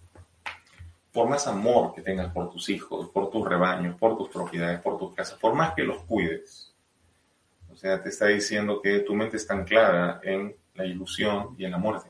[1.11, 4.97] por más amor que tengas por tus hijos, por tus rebaños, por tus propiedades, por
[4.97, 6.73] tus casas, por más que los cuides,
[7.71, 11.71] o sea, te está diciendo que tu mente está anclada en la ilusión y en
[11.71, 12.09] la muerte.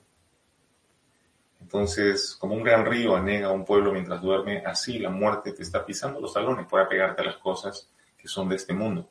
[1.71, 5.61] Entonces, como un gran río anega a un pueblo mientras duerme, así la muerte te
[5.61, 9.07] está pisando los talones para pegarte a las cosas que son de este mundo.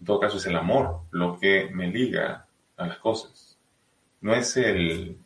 [0.00, 3.56] En todo caso, es el amor lo que me liga a las cosas.
[4.22, 5.16] No es el,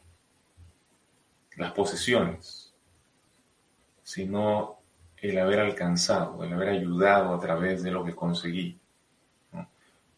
[1.56, 2.74] las posesiones,
[4.02, 4.80] sino
[5.16, 8.78] el haber alcanzado, el haber ayudado a través de lo que conseguí.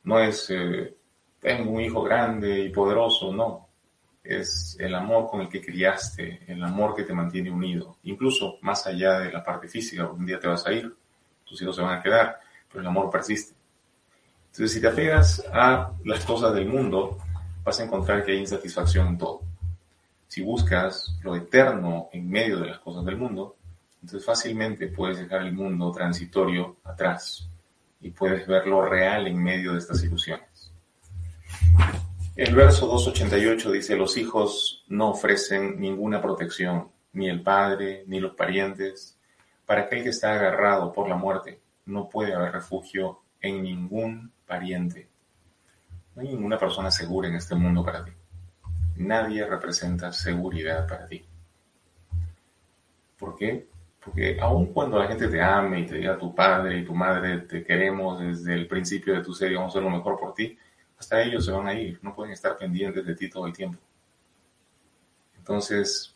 [0.03, 0.97] No es, eh,
[1.39, 3.70] tengo un hijo grande y poderoso, no.
[4.23, 8.87] Es el amor con el que criaste, el amor que te mantiene unido, incluso más
[8.87, 10.95] allá de la parte física, un día te vas a ir,
[11.45, 13.55] tus hijos se van a quedar, pero el amor persiste.
[14.47, 17.19] Entonces, si te apegas a las cosas del mundo,
[17.65, 19.41] vas a encontrar que hay insatisfacción en todo.
[20.27, 23.57] Si buscas lo eterno en medio de las cosas del mundo,
[24.03, 27.49] entonces fácilmente puedes dejar el mundo transitorio atrás
[28.01, 30.73] y puedes ver lo real en medio de estas ilusiones.
[32.37, 38.35] El verso 288 dice, los hijos no ofrecen ninguna protección, ni el padre, ni los
[38.35, 39.19] parientes.
[39.67, 45.09] Para aquel que está agarrado por la muerte, no puede haber refugio en ningún pariente.
[46.15, 48.13] No hay ninguna persona segura en este mundo para ti.
[48.97, 51.25] Nadie representa seguridad para ti.
[53.19, 53.67] ¿Por qué?
[54.03, 57.39] Porque aun cuando la gente te ame y te diga tu padre y tu madre
[57.41, 60.33] te queremos desde el principio de tu ser y vamos a hacer lo mejor por
[60.33, 60.57] ti,
[61.01, 63.79] hasta ellos se van a ir, no pueden estar pendientes de ti todo el tiempo.
[65.39, 66.15] Entonces,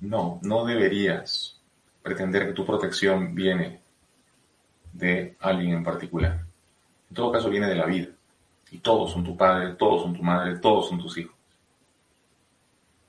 [0.00, 1.58] no, no deberías
[2.02, 3.80] pretender que tu protección viene
[4.92, 6.44] de alguien en particular.
[7.08, 8.08] En todo caso viene de la vida.
[8.70, 11.34] Y todos son tu padre, todos son tu madre, todos son tus hijos.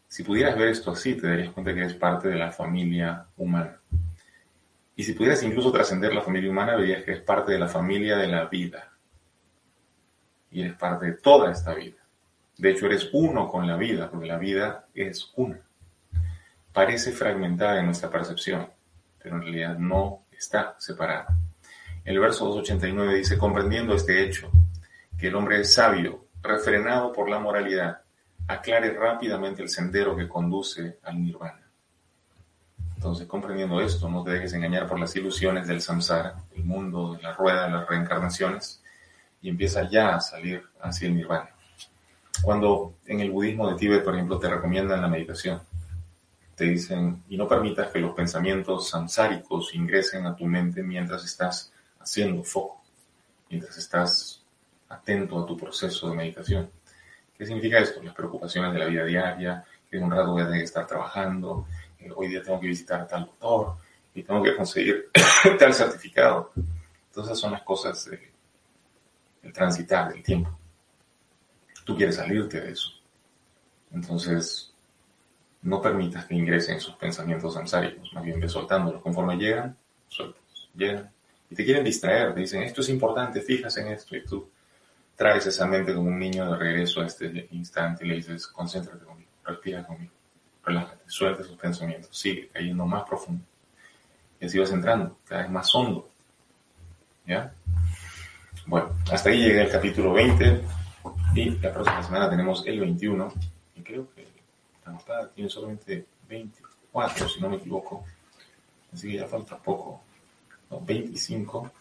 [0.08, 3.78] Si pudieras ver esto así, te darías cuenta que eres parte de la familia humana.
[4.96, 8.16] Y si pudieras incluso trascender la familia humana, verías que eres parte de la familia
[8.18, 8.93] de la vida.
[10.54, 11.98] Y eres parte de toda esta vida.
[12.58, 15.60] De hecho, eres uno con la vida, porque la vida es una.
[16.72, 18.70] Parece fragmentada en nuestra percepción,
[19.22, 21.36] pero en realidad no está separada.
[22.06, 24.52] El verso 289 dice, comprendiendo este hecho,
[25.18, 28.02] que el hombre es sabio, refrenado por la moralidad,
[28.48, 31.62] aclare rápidamente el sendero que conduce al nirvana.
[32.96, 37.34] Entonces, comprendiendo esto, no te dejes engañar por las ilusiones del samsara, el mundo la
[37.34, 38.83] rueda de las reencarnaciones,
[39.44, 41.50] y empieza ya a salir hacia el nirvana.
[42.42, 45.62] Cuando en el budismo de Tíbet, por ejemplo, te recomiendan la meditación,
[46.56, 51.72] te dicen, y no permitas que los pensamientos samsáricos ingresen a tu mente mientras estás
[52.00, 52.82] haciendo foco,
[53.50, 54.42] mientras estás
[54.90, 56.70] atento a tu proceso de meditación.
[57.38, 58.02] ¿Qué significa esto?
[58.02, 61.68] Las preocupaciones de la vida diaria, que un rato voy a tener que estar trabajando,
[62.16, 63.76] hoy día tengo que visitar a tal doctor
[64.14, 65.10] y tengo que conseguir
[65.60, 66.52] tal certificado.
[67.08, 68.10] Entonces son las cosas
[69.44, 70.58] del transitar, del tiempo.
[71.86, 72.90] Tú quieres salirte de eso.
[73.92, 74.74] Entonces,
[75.62, 79.04] no permitas que ingresen esos pensamientos ansáricos, más bien ve soltándolos.
[79.04, 79.78] Conforme llegan,
[80.08, 81.12] sueltos, llegan.
[81.52, 84.50] Y te quieren distraer, te dicen, esto es importante, fíjate en esto, y tú
[85.16, 89.06] traes esa mente como un niño de regreso a este instante y le dices, concéntrate
[89.06, 90.12] conmigo, respira conmigo
[90.64, 93.44] relájate, suelta esos pensamientos, sigue cayendo más profundo.
[94.40, 96.10] Y así vas entrando, cada vez más hondo.
[97.26, 97.54] ¿Ya?
[98.66, 100.62] Bueno, hasta ahí llega el capítulo 20
[101.36, 103.34] y la próxima semana tenemos el 21
[103.76, 104.26] y creo que
[104.86, 108.06] la tiene solamente 24, si no me equivoco.
[108.94, 110.02] Así que ya falta poco.
[110.70, 111.72] 25,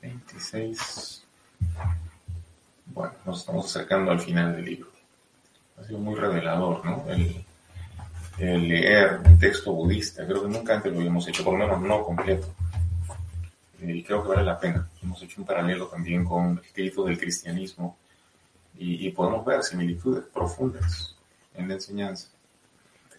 [0.00, 1.24] 26.
[2.86, 4.90] Bueno, nos estamos acercando al final del libro.
[5.78, 7.04] Ha sido muy revelador, ¿no?
[7.08, 7.44] El,
[8.38, 10.26] leer un texto budista.
[10.26, 12.54] Creo que nunca antes lo habíamos hecho, por lo menos no completo.
[13.80, 14.88] Y creo que vale la pena.
[15.02, 17.96] Hemos hecho un paralelo también con escritos del cristianismo
[18.78, 21.16] y, podemos ver similitudes profundas
[21.54, 22.28] en la enseñanza.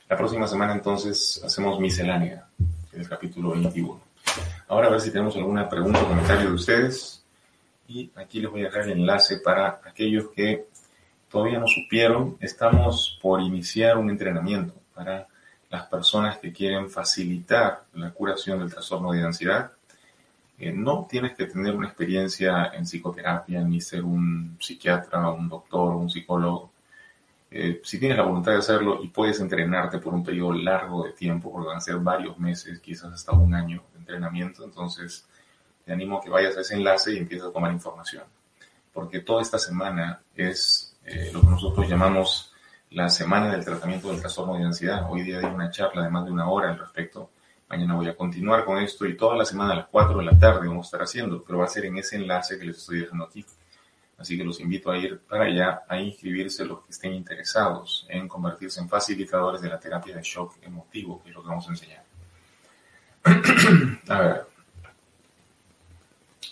[0.07, 2.47] La próxima semana entonces hacemos miscelánea,
[2.93, 3.99] el capítulo 21.
[4.67, 7.23] Ahora a ver si tenemos alguna pregunta o comentario de ustedes.
[7.87, 10.67] Y aquí les voy a dejar el enlace para aquellos que
[11.29, 12.37] todavía no supieron.
[12.39, 15.27] Estamos por iniciar un entrenamiento para
[15.69, 19.71] las personas que quieren facilitar la curación del trastorno de ansiedad.
[20.57, 26.09] No tienes que tener una experiencia en psicoterapia ni ser un psiquiatra, un doctor, un
[26.09, 26.71] psicólogo.
[27.51, 31.13] Eh, si tienes la voluntad de hacerlo y puedes entrenarte por un periodo largo de
[31.13, 35.27] tiempo, porque van a ser varios meses, quizás hasta un año de entrenamiento, entonces
[35.85, 38.23] te animo a que vayas a ese enlace y empieces a tomar información.
[38.91, 42.51] Porque toda esta semana es eh, lo que nosotros llamamos
[42.91, 45.05] la semana del tratamiento del trastorno de ansiedad.
[45.09, 47.29] Hoy día hay una charla de más de una hora al respecto.
[47.69, 50.39] Mañana voy a continuar con esto y toda la semana a las 4 de la
[50.39, 53.01] tarde vamos a estar haciendo, pero va a ser en ese enlace que les estoy
[53.01, 53.45] dejando aquí.
[54.17, 58.27] Así que los invito a ir para allá a inscribirse los que estén interesados en
[58.27, 61.71] convertirse en facilitadores de la terapia de shock emotivo, que es lo que vamos a
[61.71, 62.03] enseñar.
[64.07, 64.47] a ver.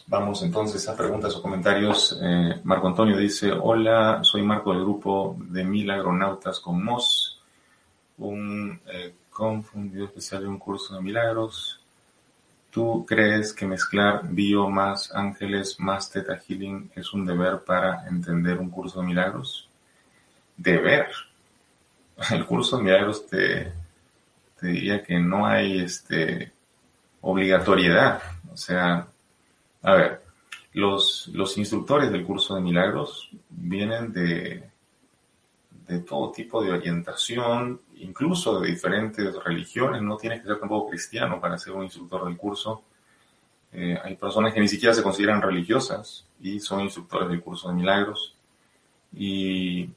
[0.07, 2.19] Vamos entonces a preguntas o comentarios.
[2.21, 7.41] Eh, Marco Antonio dice, hola, soy Marco del grupo de Milagronautas con MOS,
[8.19, 11.81] un eh, confundido especial de un curso de milagros.
[12.71, 18.57] ¿Tú crees que mezclar bio más ángeles más teta healing es un deber para entender
[18.57, 19.69] un curso de milagros?
[20.55, 21.07] Deber.
[22.31, 23.73] El curso de milagros te,
[24.57, 26.53] te diría que no hay este
[27.19, 28.21] obligatoriedad.
[28.53, 29.05] O sea,
[29.81, 30.21] a ver,
[30.71, 34.63] los, los instructores del curso de milagros vienen de,
[35.87, 40.01] de todo tipo de orientación, incluso de diferentes religiones.
[40.01, 42.83] No tienes que ser tampoco cristiano para ser un instructor del curso.
[43.71, 47.75] Eh, hay personas que ni siquiera se consideran religiosas y son instructores del curso de
[47.75, 48.35] milagros.
[49.13, 49.89] Y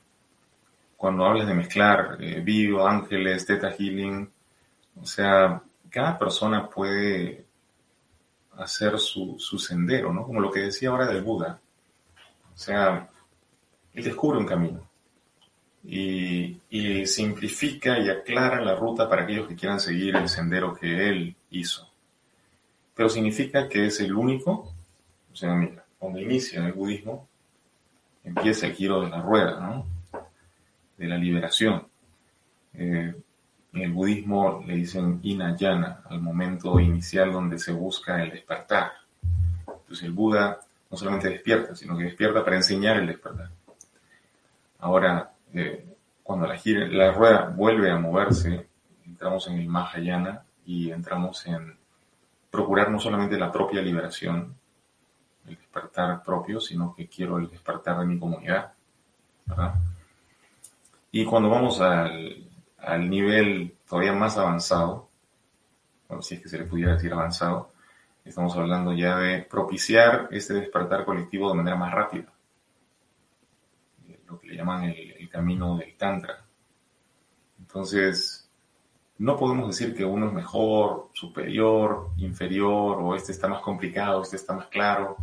[0.96, 4.30] cuando hablas de mezclar eh, bio, ángeles, teta healing,
[5.00, 7.46] o sea, cada persona puede
[8.56, 10.24] hacer su, sendero, ¿no?
[10.24, 11.60] Como lo que decía ahora del Buda.
[12.52, 13.08] O sea,
[13.94, 14.87] él descubre un camino
[15.90, 21.34] y, simplifica y aclara la ruta para aquellos que quieran seguir el sendero que él
[21.50, 21.88] hizo.
[22.94, 24.74] Pero significa que es el único,
[25.32, 27.26] o sea, mira, cuando inicia el budismo,
[28.22, 29.86] empieza el giro de la rueda, ¿no?
[30.98, 31.86] De la liberación.
[32.74, 33.14] Eh,
[33.72, 38.92] en el budismo le dicen inayana al momento inicial donde se busca el despertar.
[39.66, 40.60] Entonces el Buda
[40.90, 43.50] no solamente despierta, sino que despierta para enseñar el despertar.
[44.80, 48.68] Ahora, eh, cuando la, rueda vuelve a moverse,
[49.06, 51.76] entramos en el Mahayana y entramos en
[52.50, 54.54] procurar no solamente la propia liberación,
[55.46, 58.72] el despertar propio, sino que quiero el despertar de mi comunidad.
[61.10, 62.46] Y cuando vamos al,
[63.08, 65.08] nivel todavía más avanzado,
[66.20, 67.72] si es que se le pudiera decir avanzado,
[68.24, 72.32] estamos hablando ya de propiciar este despertar colectivo de manera más rápida.
[74.26, 76.44] Lo que le llaman el, camino del Tantra.
[77.58, 78.48] Entonces,
[79.18, 84.36] no podemos decir que uno es mejor, superior, inferior, o este está más complicado, este
[84.36, 85.16] está más claro.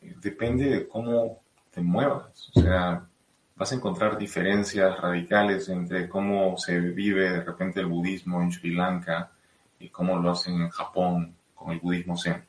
[0.00, 1.40] Depende de cómo
[1.70, 2.50] te muevas.
[2.54, 3.06] O sea,
[3.54, 8.74] vas a encontrar diferencias radicales entre cómo se vive de repente el budismo en Sri
[8.74, 9.30] Lanka
[9.78, 12.44] y cómo lo hacen en Japón con el budismo zen.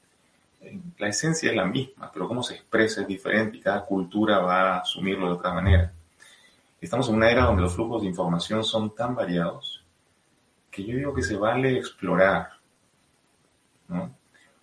[0.98, 4.76] La esencia es la misma, pero cómo se expresa es diferente y cada cultura va
[4.76, 5.94] a asumirlo de otra manera.
[6.82, 9.84] Estamos en una era donde los flujos de información son tan variados
[10.72, 12.50] que yo digo que se vale explorar.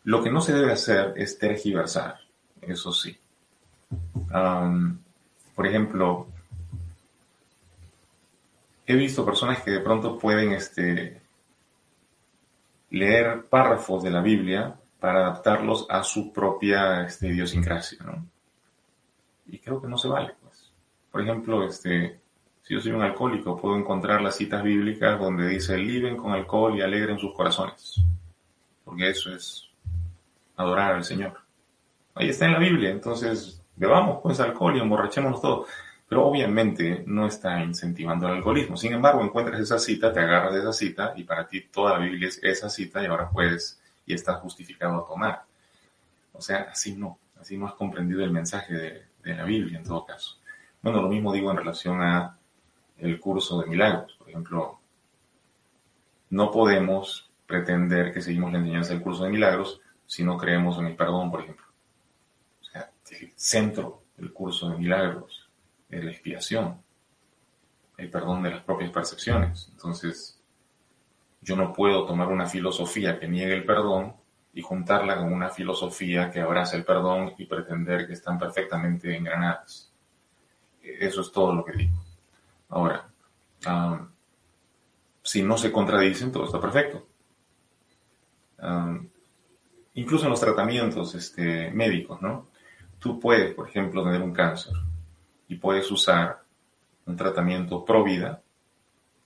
[0.04, 2.20] Lo que no se debe hacer es tergiversar,
[2.60, 3.18] eso sí.
[5.54, 6.28] por ejemplo,
[8.86, 11.20] he visto personas que de pronto pueden este,
[12.90, 18.26] leer párrafos de la Biblia para adaptarlos a su propia este, idiosincrasia, ¿no?
[19.46, 20.34] Y creo que no se vale.
[21.16, 22.20] Por ejemplo, este,
[22.62, 26.76] si yo soy un alcohólico, puedo encontrar las citas bíblicas donde dice, viven con alcohol
[26.76, 28.02] y alegren sus corazones.
[28.84, 29.66] Porque eso es
[30.58, 31.40] adorar al Señor.
[32.14, 35.68] Ahí está en la Biblia, entonces bebamos pues alcohol y emborrachémonos todos
[36.06, 38.76] pero obviamente no está incentivando el alcoholismo.
[38.76, 42.04] Sin embargo, encuentras esa cita, te agarras de esa cita y para ti toda la
[42.04, 45.44] Biblia es esa cita y ahora puedes y estás justificado a tomar.
[46.34, 49.84] O sea, así no, así no has comprendido el mensaje de, de la Biblia en
[49.84, 50.36] todo caso.
[50.86, 52.38] Bueno, lo mismo digo en relación a
[52.98, 54.14] el curso de milagros.
[54.16, 54.78] Por ejemplo,
[56.30, 60.86] no podemos pretender que seguimos la enseñanza del curso de milagros si no creemos en
[60.86, 61.66] el perdón, por ejemplo.
[62.60, 65.50] O sea, el centro del curso de milagros
[65.88, 66.80] es la expiación,
[67.96, 69.68] el perdón de las propias percepciones.
[69.72, 70.40] Entonces,
[71.40, 74.14] yo no puedo tomar una filosofía que niegue el perdón
[74.54, 79.92] y juntarla con una filosofía que abraza el perdón y pretender que están perfectamente engranadas.
[81.00, 81.96] Eso es todo lo que digo.
[82.68, 83.08] Ahora,
[85.22, 87.06] si no se contradicen, todo está perfecto.
[89.94, 92.48] incluso en los tratamientos este, médicos, ¿no?
[92.98, 94.74] Tú puedes, por ejemplo, tener un cáncer
[95.48, 96.42] y puedes usar
[97.06, 98.42] un tratamiento pro vida,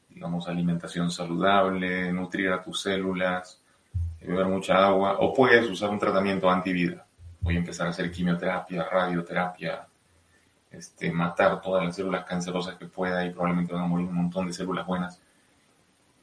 [0.09, 3.63] digamos alimentación saludable, nutrir a tus células,
[4.21, 7.07] beber mucha agua, o puedes usar un tratamiento antivida.
[7.41, 9.87] Voy a empezar a hacer quimioterapia, radioterapia,
[10.71, 14.47] este, matar todas las células cancerosas que pueda y probablemente van a morir un montón
[14.47, 15.21] de células buenas.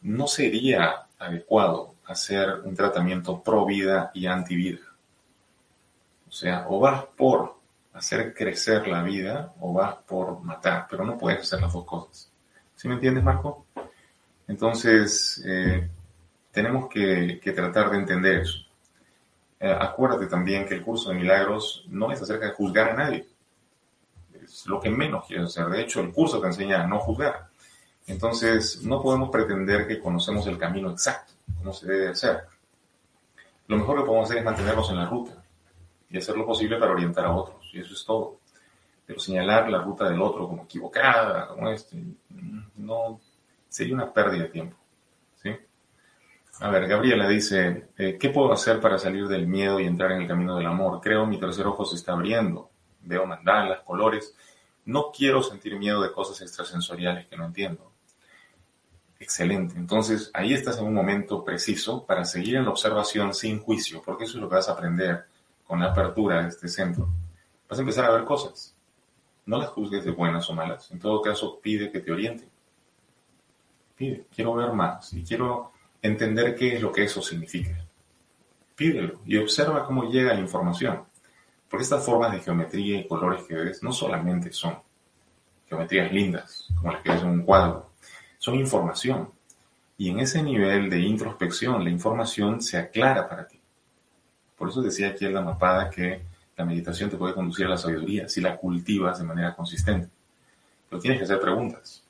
[0.01, 4.79] No sería adecuado hacer un tratamiento pro vida y antivida.
[6.27, 7.57] O sea, o vas por
[7.93, 12.31] hacer crecer la vida o vas por matar, pero no puedes hacer las dos cosas.
[12.75, 13.65] ¿Sí me entiendes, Marco?
[14.47, 15.89] Entonces, eh,
[16.51, 18.59] tenemos que, tratar de entender eso.
[19.59, 23.27] Eh, acuérdate también que el curso de milagros no es acerca de juzgar a nadie.
[24.47, 25.67] Es lo que menos quieres hacer.
[25.67, 27.47] De hecho, el curso te enseña a no juzgar.
[28.07, 32.45] Entonces, no podemos pretender que conocemos el camino exacto, cómo se debe hacer.
[33.67, 35.43] Lo mejor que podemos hacer es mantenernos en la ruta
[36.09, 38.39] y hacer lo posible para orientar a otros y eso es todo.
[39.05, 41.97] Pero señalar la ruta del otro como equivocada, como este,
[42.77, 43.19] no
[43.67, 44.77] sería una pérdida de tiempo.
[45.43, 45.51] ¿sí?
[46.59, 50.21] A ver, Gabriela dice, eh, ¿qué puedo hacer para salir del miedo y entrar en
[50.21, 50.99] el camino del amor?
[51.01, 52.66] Creo mi tercer ojo se está abriendo.
[53.07, 54.35] Veo mandalas, colores.
[54.85, 57.91] No quiero sentir miedo de cosas extrasensoriales que no entiendo.
[59.19, 59.75] Excelente.
[59.77, 64.25] Entonces, ahí estás en un momento preciso para seguir en la observación sin juicio, porque
[64.25, 65.25] eso es lo que vas a aprender
[65.65, 67.09] con la apertura de este centro
[67.67, 68.75] vas a empezar a ver cosas.
[69.45, 70.91] No las juzgues de buenas o malas.
[70.91, 72.49] En todo caso, pide que te orienten.
[73.95, 77.85] Pide, quiero ver más y quiero entender qué es lo que eso significa.
[78.75, 81.03] Pídelo y observa cómo llega la información.
[81.70, 84.76] Porque estas formas de geometría y colores que ves no solamente son
[85.68, 87.89] geometrías lindas, como las que ves en un cuadro,
[88.38, 89.30] son información.
[89.97, 93.59] Y en ese nivel de introspección, la información se aclara para ti.
[94.57, 96.22] Por eso decía aquí el mapada que
[96.55, 100.09] la meditación te puede conducir a la sabiduría si la cultivas de manera consistente.
[100.89, 102.03] Pero tienes que hacer preguntas.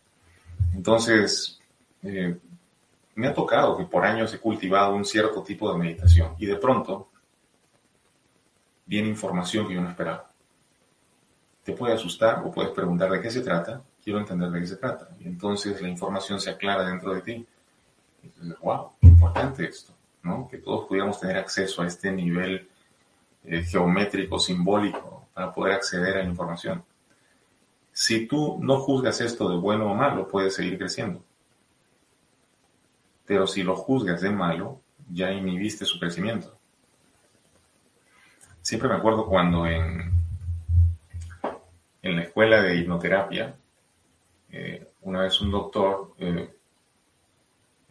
[0.73, 1.59] Entonces,
[2.03, 2.37] eh,
[3.15, 6.55] me ha tocado que por años he cultivado un cierto tipo de meditación y de
[6.55, 7.09] pronto
[8.87, 10.31] viene información que yo no esperaba.
[11.63, 14.77] Te puede asustar o puedes preguntar de qué se trata, quiero entender de qué se
[14.77, 15.09] trata.
[15.19, 17.45] Y entonces la información se aclara dentro de ti.
[18.23, 20.47] Y dices, wow, importante esto, ¿no?
[20.47, 22.67] Que todos pudiéramos tener acceso a este nivel
[23.43, 26.83] eh, geométrico, simbólico, para poder acceder a la información.
[27.91, 31.23] Si tú no juzgas esto de bueno o malo, puedes seguir creciendo.
[33.25, 34.79] Pero si lo juzgas de malo,
[35.11, 36.56] ya inhibiste su crecimiento.
[38.67, 40.11] Siempre me acuerdo cuando en,
[42.01, 43.55] en la escuela de hipnoterapia,
[44.51, 46.53] eh, una vez un doctor eh,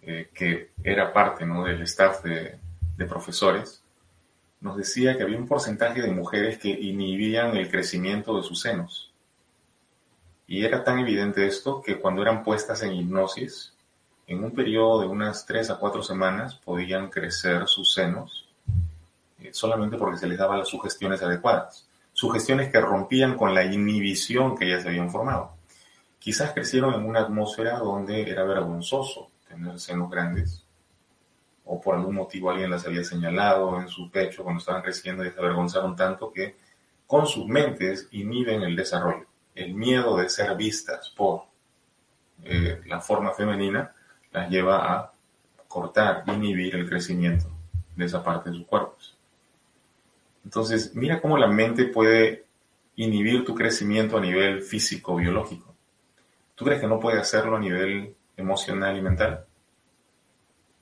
[0.02, 2.58] eh, que era parte del staff de,
[3.08, 3.82] profesores,
[4.60, 9.14] nos decía que había un porcentaje de mujeres que inhibían el crecimiento de sus senos.
[10.46, 13.72] Y era tan evidente esto que cuando eran puestas en hipnosis,
[14.26, 18.45] en un periodo de unas tres a cuatro semanas podían crecer sus senos
[19.52, 21.88] solamente porque se les daban las sugestiones adecuadas.
[22.12, 25.56] Sugestiones que rompían con la inhibición que ya se habían formado.
[26.18, 30.64] Quizás crecieron en una atmósfera donde era vergonzoso tener senos grandes,
[31.64, 35.30] o por algún motivo alguien las había señalado en su pecho cuando estaban creciendo y
[35.30, 36.56] se avergonzaron tanto que
[37.06, 39.26] con sus mentes inhiben el desarrollo.
[39.54, 41.44] El miedo de ser vistas por
[42.44, 43.92] eh, la forma femenina
[44.32, 45.12] las lleva a
[45.66, 47.50] cortar, inhibir el crecimiento
[47.94, 49.15] de esa parte de sus cuerpos.
[50.46, 52.46] Entonces, mira cómo la mente puede
[52.94, 55.74] inhibir tu crecimiento a nivel físico, biológico.
[56.54, 59.44] ¿Tú crees que no puede hacerlo a nivel emocional y mental?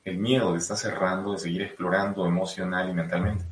[0.05, 3.47] El miedo te está cerrando de seguir explorando emocional y mentalmente.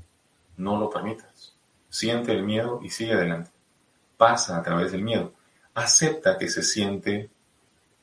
[0.59, 1.57] No lo permitas.
[1.89, 3.51] Siente el miedo y sigue adelante.
[4.19, 5.33] Pasa a través del miedo.
[5.73, 7.31] Acepta que se siente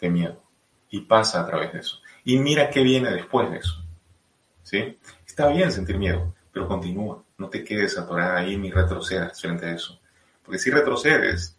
[0.02, 0.42] de miedo
[0.90, 2.00] y pasa a través de eso.
[2.24, 3.86] Y mira qué viene después de eso.
[4.64, 4.98] ¿Sí?
[5.28, 7.24] Está bien sentir miedo, pero continúa.
[7.38, 10.00] No te quedes atorada ahí ni retrocedas frente a eso.
[10.44, 11.58] Porque si retrocedes,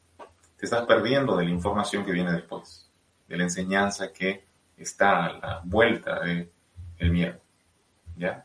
[0.56, 2.88] te estás perdiendo de la información que viene después,
[3.28, 4.44] de la enseñanza que
[4.76, 6.50] está a la vuelta del
[6.98, 7.40] el miedo.
[8.16, 8.44] ¿Ya?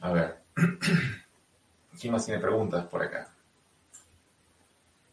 [0.00, 0.40] A ver.
[2.00, 3.32] ¿Quién más tiene preguntas por acá?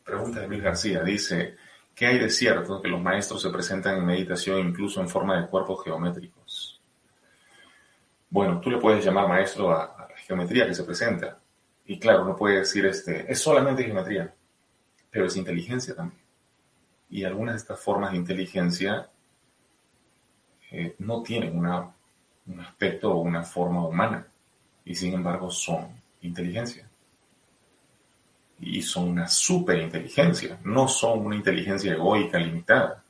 [0.03, 1.03] Pregunta de Luis García.
[1.03, 1.57] Dice,
[1.97, 5.47] ¿Qué hay de cierto que los maestros se presentan en meditación incluso en forma de
[5.47, 6.79] cuerpos geométricos?
[8.29, 9.96] Bueno, tú le puedes llamar maestro a,
[10.27, 11.39] geometría que se presenta.
[11.85, 14.33] Y claro, no puede decir, este, es solamente geometría,
[15.09, 16.21] pero es inteligencia también.
[17.09, 19.09] Y algunas de estas formas de inteligencia
[20.71, 21.89] eh, no tienen una,
[22.45, 24.27] un aspecto o una forma humana,
[24.83, 25.87] y sin embargo son
[26.21, 26.89] inteligencia
[28.59, 33.03] y son una superinteligencia, no son una inteligencia egoica limitada.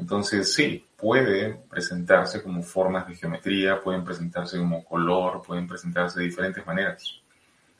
[0.00, 6.24] Entonces sí, pueden presentarse como formas de geometría, pueden presentarse como color, pueden presentarse de
[6.24, 7.20] diferentes maneras.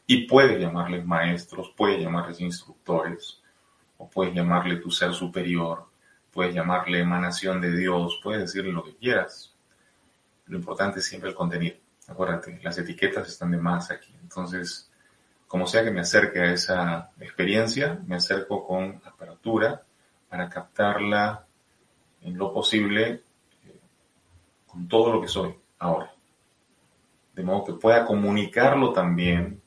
[0.07, 3.41] Y puedes llamarles maestros, puedes llamarles instructores,
[3.97, 5.87] o puedes llamarle tu ser superior,
[6.31, 9.55] puedes llamarle emanación de Dios, puedes decirle lo que quieras.
[10.47, 11.77] Lo importante es siempre el contenido.
[12.07, 14.15] Acuérdate, las etiquetas están de más aquí.
[14.21, 14.91] Entonces,
[15.47, 19.83] como sea que me acerque a esa experiencia, me acerco con apertura
[20.29, 21.47] para captarla
[22.23, 23.23] en lo posible
[23.65, 23.81] eh,
[24.67, 26.13] con todo lo que soy ahora.
[27.35, 29.61] De modo que pueda comunicarlo también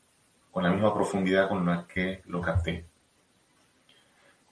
[0.51, 2.85] con la misma profundidad con la que lo capté.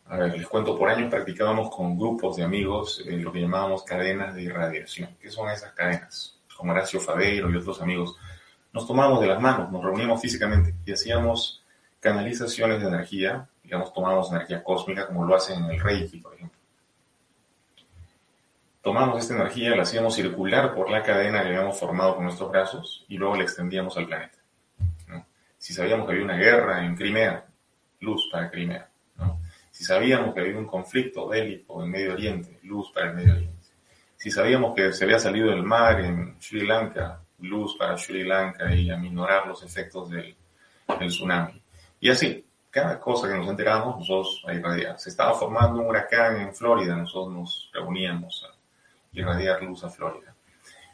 [0.06, 3.84] A ver, les cuento, por años practicábamos con grupos de amigos eh, lo que llamábamos
[3.84, 5.16] cadenas de irradiación.
[5.22, 6.40] ¿Qué son esas cadenas?
[6.58, 8.18] Con Horacio Fabeiro y otros amigos
[8.74, 11.64] nos tomábamos de las manos, nos reuníamos físicamente y hacíamos
[12.00, 16.61] canalizaciones de energía, digamos, tomábamos energía cósmica como lo hacen en el Reiki, por ejemplo.
[18.82, 23.06] Tomamos esta energía, la hacíamos circular por la cadena que habíamos formado con nuestros brazos
[23.08, 24.40] y luego la extendíamos al planeta.
[25.58, 27.46] Si sabíamos que había una guerra en Crimea,
[28.00, 28.90] luz para Crimea.
[29.70, 33.68] Si sabíamos que había un conflicto bélico en Medio Oriente, luz para el Medio Oriente.
[34.18, 38.74] Si sabíamos que se había salido el mar en Sri Lanka, luz para Sri Lanka
[38.74, 40.36] y aminorar los efectos del,
[41.08, 41.62] tsunami.
[42.00, 45.00] Y así, cada cosa que nos enteramos, nosotros a irradiar.
[45.00, 48.51] Se estaba formando un huracán en Florida, nosotros nos reuníamos
[49.14, 50.36] irradiar luz a Florida.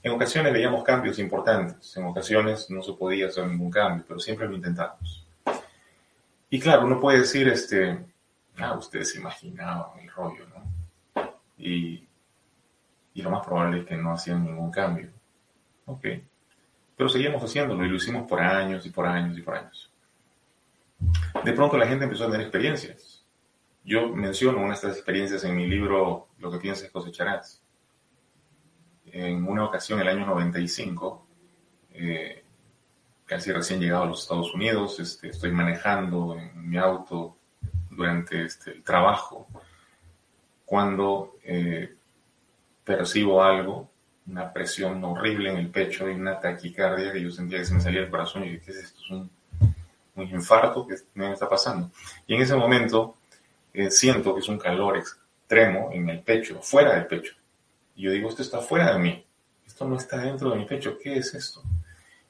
[0.04, 4.48] En ocasiones veíamos cambios importantes, en ocasiones no se podía hacer ningún cambio, pero siempre
[4.48, 5.28] lo intentamos.
[6.50, 8.06] Y claro, uno puede decir, este,
[8.58, 11.34] ah, ustedes se imaginaban el rollo, ¿no?
[11.58, 12.08] Y,
[13.14, 15.10] y lo más probable es que no hacían ningún cambio.
[15.88, 16.06] Ok.
[16.96, 19.92] Pero seguíamos haciéndolo y lo hicimos por años y por años y por años.
[21.44, 23.26] De pronto la gente empezó a tener experiencias.
[23.84, 27.64] Yo menciono una de estas experiencias en mi libro Lo que piensas cosecharás.
[29.12, 31.28] En una ocasión, el año 95,
[31.94, 32.44] eh,
[33.26, 37.38] casi recién llegado a los Estados Unidos, este, estoy manejando en mi auto
[37.90, 39.48] durante este, el trabajo,
[40.66, 41.96] cuando eh,
[42.84, 43.90] percibo algo,
[44.28, 47.82] una presión horrible en el pecho y una taquicardia que yo sentía que se me
[47.82, 49.00] salía el corazón y dije, ¿qué es esto?
[49.02, 49.30] Es un,
[50.16, 51.90] un infarto que me está pasando.
[52.26, 53.16] Y en ese momento
[53.74, 57.36] eh, siento que es un calor extremo en el pecho, fuera del pecho.
[57.98, 59.28] Y yo digo, esto está fuera de mí,
[59.66, 61.64] esto no está dentro de mi pecho, ¿qué es esto?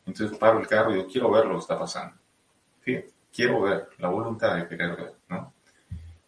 [0.06, 2.16] Entonces paro el carro y digo, quiero ver lo que está pasando.
[3.34, 5.54] quiero ver, la voluntad de querer ver, ¿no?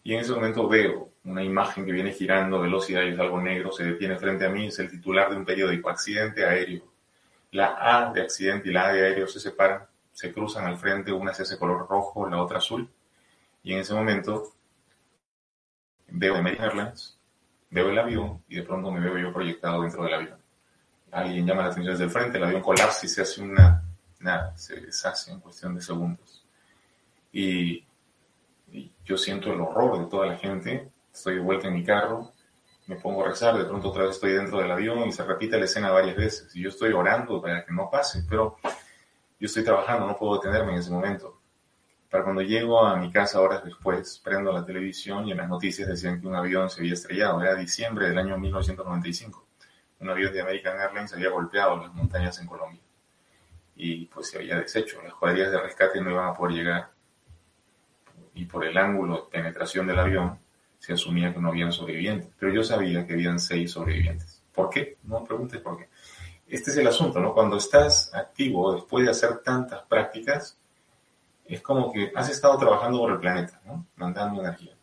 [0.04, 3.72] Y en ese momento veo una imagen que viene girando velocidad y es algo negro,
[3.72, 6.84] se detiene frente a mí, es el titular de un periódico, accidente aéreo.
[7.52, 11.14] La A de accidente y la A de aéreo se separan, se cruzan al frente,
[11.14, 12.90] una es ese color rojo, la otra azul.
[13.64, 14.54] Y en ese momento
[16.10, 17.19] veo American Airlines,
[17.70, 20.40] veo el avión y de pronto me veo yo proyectado dentro del avión.
[21.12, 23.84] Alguien llama la atención desde el frente, el avión colapsa y se hace una,
[24.20, 26.46] nada, se deshace en cuestión de segundos.
[27.32, 27.86] Y,
[28.72, 32.32] y yo siento el horror de toda la gente, estoy de vuelta en mi carro,
[32.90, 35.60] me pongo a rezar, de pronto otra vez estoy dentro del avión y se repite
[35.60, 36.56] la escena varias veces.
[36.56, 38.58] Y yo estoy orando para que no pase, pero
[39.40, 41.39] yo estoy trabajando, no puedo detenerme en ese momento.
[42.10, 45.88] Para cuando llego a mi casa horas después, prendo la televisión y en las noticias
[45.88, 47.42] decían que un avión se había estrellado.
[47.42, 49.48] Era diciembre del año 1995.
[50.00, 52.82] Un avión de American Airlines había golpeado las montañas en Colombia.
[53.76, 55.02] Y pues se había deshecho.
[55.04, 56.92] Las cuadrillas de rescate no iban a poder llegar.
[58.34, 60.40] Y por el ángulo de penetración del avión,
[60.80, 62.32] se asumía que no habían sobrevivientes.
[62.40, 64.42] Pero yo sabía que habían seis sobrevivientes.
[64.52, 64.98] ¿Por qué?
[65.04, 65.90] No me preguntes por qué.
[66.48, 67.36] Este es el asunto, ¿no?
[67.36, 70.59] Cuando estás activo, después de hacer tantas prácticas,
[71.50, 73.86] es como que has estado trabajando por el planeta, ¿no?
[73.96, 74.76] mandando energía.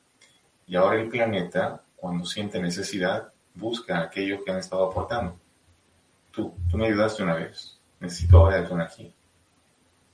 [0.66, 5.38] Y ahora el planeta, cuando siente necesidad, busca a aquellos que han estado aportando.
[6.32, 9.12] Tú, tú me ayudaste una vez, necesito ahora de tu energía.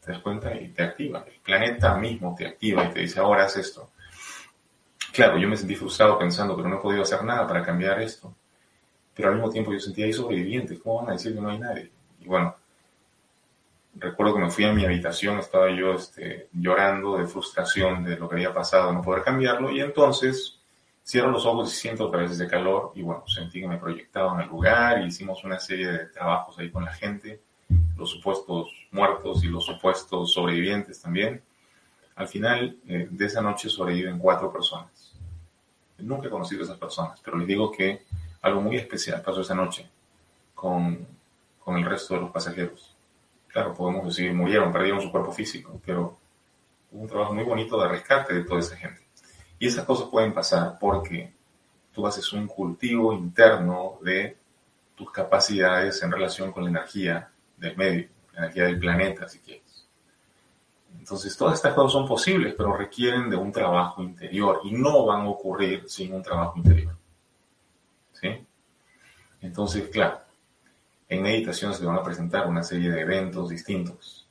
[0.04, 0.54] ¿Te das cuenta?
[0.54, 1.24] Y te activa.
[1.26, 3.90] El planeta mismo te activa y te dice, ahora haz esto.
[5.12, 8.34] Claro, yo me sentí frustrado pensando, pero no he podido hacer nada para cambiar esto.
[9.14, 10.80] Pero al mismo tiempo yo sentía ahí sobrevivientes.
[10.80, 11.90] ¿Cómo van a decir que no hay nadie?
[12.20, 12.56] Y bueno,
[13.94, 18.28] recuerdo que me fui a mi habitación, estaba yo este, llorando de frustración de lo
[18.28, 20.58] que había pasado, no poder cambiarlo, y entonces
[21.04, 24.34] cierro los ojos y siento otra vez ese calor, y bueno, sentí que me proyectaba
[24.34, 27.40] en el lugar, y hicimos una serie de trabajos ahí con la gente,
[27.96, 31.42] los supuestos muertos y los supuestos sobrevivientes también.
[32.16, 35.14] Al final eh, de esa noche sobreviven cuatro personas.
[35.98, 38.02] Nunca he conocido a esas personas, pero les digo que
[38.42, 39.88] algo muy especial pasó esa noche
[40.54, 41.06] con,
[41.60, 42.91] con el resto de los pasajeros
[43.52, 46.18] claro, podemos decir, murieron, perdieron su cuerpo físico, pero
[46.90, 49.02] hubo un trabajo muy bonito de rescate de toda esa gente.
[49.58, 51.32] Y esas cosas pueden pasar porque
[51.92, 54.36] tú haces un cultivo interno de
[54.94, 59.86] tus capacidades en relación con la energía del medio, la energía del planeta, si quieres.
[60.98, 65.22] Entonces, todas estas cosas son posibles, pero requieren de un trabajo interior y no van
[65.22, 66.96] a ocurrir sin un trabajo interior.
[68.12, 68.46] ¿Sí?
[69.40, 70.20] Entonces, claro,
[71.12, 74.26] en meditación se van a presentar una serie de eventos distintos.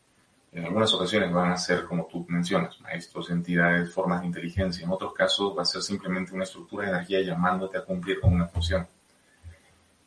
[0.52, 4.84] En algunas ocasiones van a ser, como tú mencionas, maestros, entidades, formas de inteligencia.
[4.84, 8.34] En otros casos va a ser simplemente una estructura de energía llamándote a cumplir con
[8.34, 8.88] una función.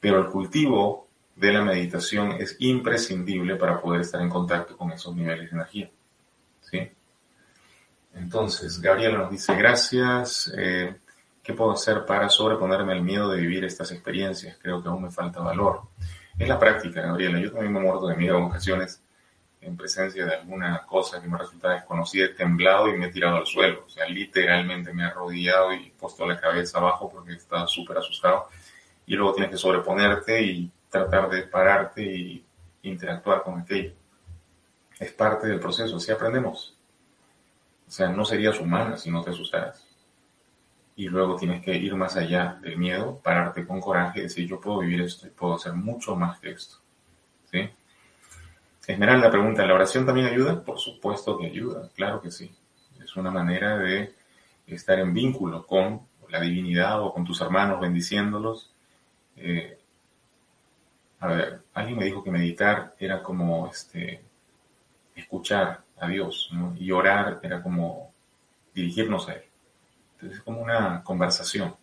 [0.01, 1.07] Pero el cultivo
[1.37, 5.91] de la meditación es imprescindible para poder estar en contacto con esos niveles de energía.
[6.61, 6.91] ¿Sí?
[8.15, 10.53] Entonces, Gabriela nos dice, gracias.
[10.57, 10.97] Eh,
[11.41, 14.59] ¿Qué puedo hacer para sobreponerme al miedo de vivir estas experiencias?
[14.61, 15.83] Creo que aún me falta valor.
[16.39, 17.39] Es la práctica, Gabriela.
[17.39, 19.01] Yo también me he muerto de miedo en ocasiones
[19.61, 23.37] en presencia de alguna cosa que me resulta desconocida, he temblado y me he tirado
[23.37, 23.85] al suelo.
[23.87, 28.49] O sea, literalmente me he arrodillado y puesto la cabeza abajo porque estaba súper asustado.
[29.07, 32.45] Y luego tienes que sobreponerte y tratar de pararte y
[32.83, 33.93] interactuar con aquello.
[34.99, 36.77] Es parte del proceso, así aprendemos.
[37.89, 39.84] O sea, no serías humana si no te asustaras
[40.97, 44.61] y luego tienes que ir más allá del miedo, pararte con coraje y decir yo
[44.61, 46.77] puedo vivir esto y puedo hacer mucho más que esto.
[47.51, 47.69] ¿Sí?
[48.87, 50.63] Esmeralda pregunta, ¿la oración también ayuda?
[50.63, 52.55] Por supuesto que ayuda, claro que sí.
[53.03, 54.15] Es una manera de
[54.67, 58.71] estar en vínculo con la divinidad o con tus hermanos bendiciéndolos.
[59.37, 59.79] Eh,
[61.21, 64.23] a ver, alguien me dijo que meditar era como este,
[65.17, 68.13] escuchar a Dios y orar era como
[68.75, 69.45] dirigirnos a Él
[70.23, 71.75] es como una conversación.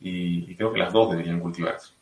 [0.00, 1.92] Y, creo que las dos deberían cultivarse.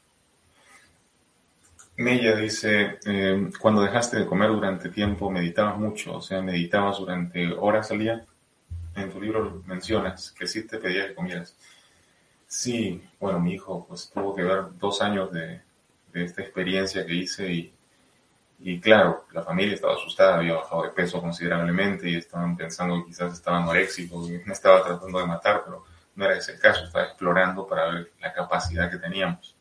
[1.96, 7.52] Mella dice, eh, cuando dejaste de comer durante tiempo, meditabas mucho, o sea, meditabas durante
[7.52, 8.24] horas al día.
[8.94, 11.56] En tu libro mencionas que sí te pedía que comieras.
[12.46, 15.60] Sí, bueno, mi hijo pues tuvo que ver dos años de,
[16.14, 17.72] esta experiencia que hice y,
[18.60, 23.10] Y claro, la familia estaba asustada, había bajado de peso considerablemente y estaban pensando que
[23.10, 25.84] quizás estaba anoréxico y me estaba tratando de matar, pero
[26.16, 29.56] no era ese el caso, estaba explorando para ver la capacidad que teníamos.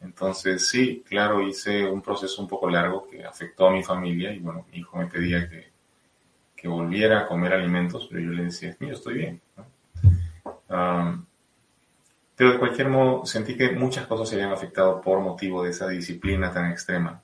[0.00, 4.38] Entonces, sí, claro, hice un proceso un poco largo que afectó a mi familia y
[4.38, 5.70] bueno, mi hijo me pedía que,
[6.54, 9.42] que volviera a comer alimentos, pero yo le decía, mira, estoy bien.
[12.34, 15.88] pero de cualquier modo, sentí que muchas cosas se habían afectado por motivo de esa
[15.88, 17.22] disciplina tan extrema.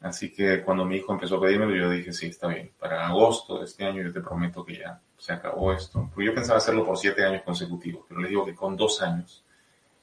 [0.00, 2.72] Así que cuando mi hijo empezó a pedirme, yo dije, sí, está bien.
[2.78, 6.08] Para agosto de este año yo te prometo que ya se acabó esto.
[6.12, 9.44] Porque yo pensaba hacerlo por siete años consecutivos, pero le digo que con dos años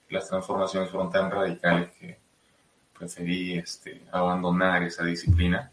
[0.09, 2.19] las transformaciones fueron tan radicales que
[2.97, 5.71] preferí este, abandonar esa disciplina.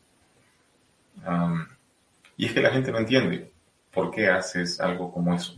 [2.37, 3.53] y es que la gente no entiende
[3.93, 5.55] por qué haces algo como eso.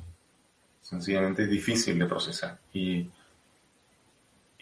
[0.83, 2.59] Sencillamente es difícil de procesar.
[2.73, 3.11] Y,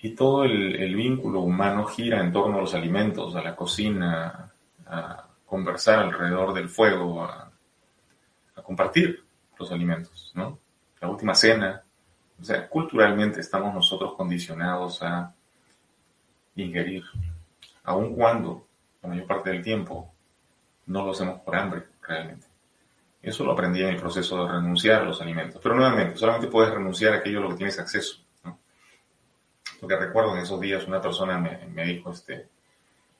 [0.05, 4.52] y todo el, vínculo humano gira en torno a los alimentos, a la cocina,
[4.84, 7.50] a conversar alrededor del fuego, a,
[8.55, 9.24] a compartir
[9.59, 10.59] los alimentos, ¿no?
[11.00, 11.82] La última cena,
[12.38, 15.32] o sea, culturalmente estamos nosotros condicionados a
[16.57, 17.05] ingerir,
[17.84, 18.66] aun cuando
[19.02, 20.12] la mayor parte del tiempo
[20.84, 22.46] no lo hacemos por hambre realmente.
[23.22, 25.62] Eso lo aprendí en el proceso de renunciar a los alimentos.
[25.62, 28.24] Pero nuevamente, solamente puedes renunciar a aquello a lo que tienes acceso.
[29.85, 32.49] Porque recuerdo en esos días una persona me, dijo, este,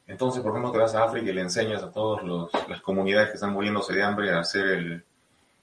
[0.07, 2.25] entonces, ¿por qué no te vas a África y le enseñas a todas
[2.71, 5.05] las comunidades que están muriéndose de hambre a hacer el,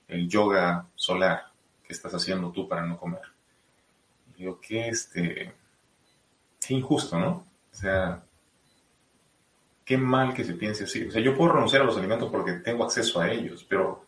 [0.08, 1.46] el yoga solar
[1.84, 3.22] que estás haciendo tú para no comer?
[4.38, 5.56] digo, qué, este,
[6.64, 7.48] qué injusto, ¿no?
[7.72, 8.22] O sea,
[9.84, 11.08] qué mal que se piense así.
[11.08, 14.06] O sea, yo puedo renunciar a los alimentos porque tengo acceso a ellos, pero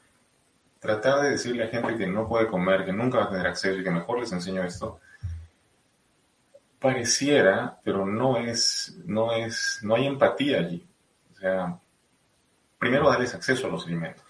[0.78, 3.80] tratar de decirle a gente que no puede comer, que nunca va a tener acceso
[3.80, 5.00] y que mejor les enseño esto,
[6.84, 10.86] pareciera, pero no es, no es, no hay empatía allí.
[11.32, 11.80] O sea,
[12.78, 14.26] primero darles acceso a los alimentos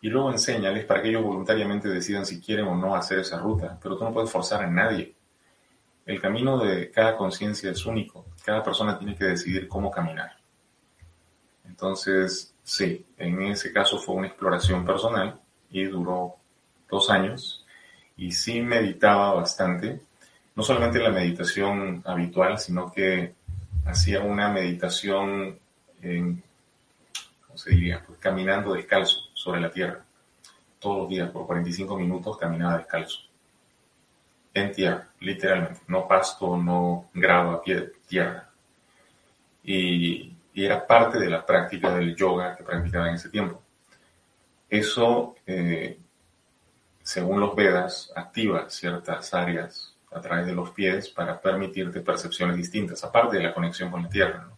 [0.00, 3.78] y luego enséñales para que ellos voluntariamente decidan si quieren o no hacer esa ruta,
[3.82, 5.14] pero tú no puedes forzar a nadie.
[6.06, 10.38] El camino de cada conciencia es único, cada persona tiene que decidir cómo caminar.
[11.66, 15.38] Entonces, sí, en ese caso fue una exploración personal
[15.70, 16.36] y duró
[16.90, 17.66] dos años
[18.16, 20.00] y sí meditaba bastante,
[20.54, 23.34] no solamente la meditación habitual, sino que
[23.84, 25.58] hacía una meditación
[26.02, 26.42] en,
[27.46, 28.02] ¿cómo se diría?
[28.06, 30.04] Pues caminando descalzo sobre la tierra.
[30.78, 33.20] Todos los días, por 45 minutos, caminaba descalzo.
[34.52, 35.80] En tierra, literalmente.
[35.86, 37.62] No pasto, no grava,
[38.06, 38.50] tierra.
[39.62, 43.62] Y, y, era parte de la práctica del yoga que practicaba en ese tiempo.
[44.68, 45.98] Eso, eh,
[47.02, 53.02] según los Vedas, activa ciertas áreas a través de los pies para permitirte percepciones distintas,
[53.04, 54.48] aparte de la conexión con la tierra.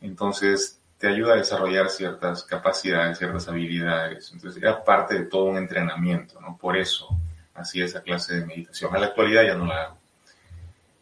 [0.00, 4.32] Entonces, te ayuda a desarrollar ciertas capacidades, ciertas habilidades.
[4.32, 6.56] Entonces era parte de todo un entrenamiento, ¿no?
[6.56, 7.08] Por eso
[7.54, 8.94] hacía esa clase de meditación.
[8.94, 9.96] A la actualidad ya no la hago.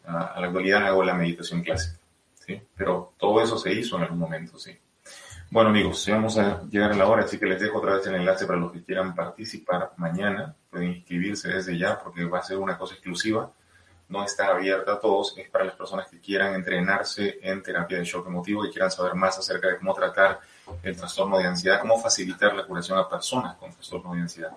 [0.05, 1.97] A la actualidad hago la meditación clásica,
[2.35, 2.61] ¿sí?
[2.75, 4.77] Pero todo eso se hizo en algún momento, sí.
[5.51, 8.07] Bueno amigos, ya vamos a llegar a la hora, así que les dejo otra vez
[8.07, 10.55] el enlace para los que quieran participar mañana.
[10.69, 13.51] Pueden inscribirse desde ya porque va a ser una cosa exclusiva
[14.07, 18.05] no está abierta a todos, es para las personas que quieran entrenarse en terapia de
[18.05, 20.39] shock emotivo, que quieran saber más acerca de cómo tratar
[20.83, 24.51] el trastorno de ansiedad, cómo facilitar la curación a personas con trastorno de ansiedad.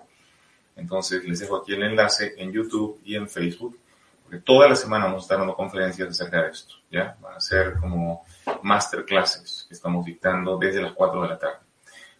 [0.75, 3.79] Entonces les dejo aquí el enlace en YouTube y en Facebook,
[4.23, 7.17] porque toda la semana vamos a estar dando conferencias acerca de esto, ¿ya?
[7.19, 8.25] Van a ser como
[8.63, 11.57] masterclasses que estamos dictando desde las 4 de la tarde.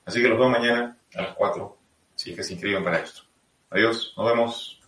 [0.06, 1.78] Así que los veo mañana a las 4,
[2.16, 3.22] si es que se inscriben para esto.
[3.70, 4.79] Adiós, nos vemos.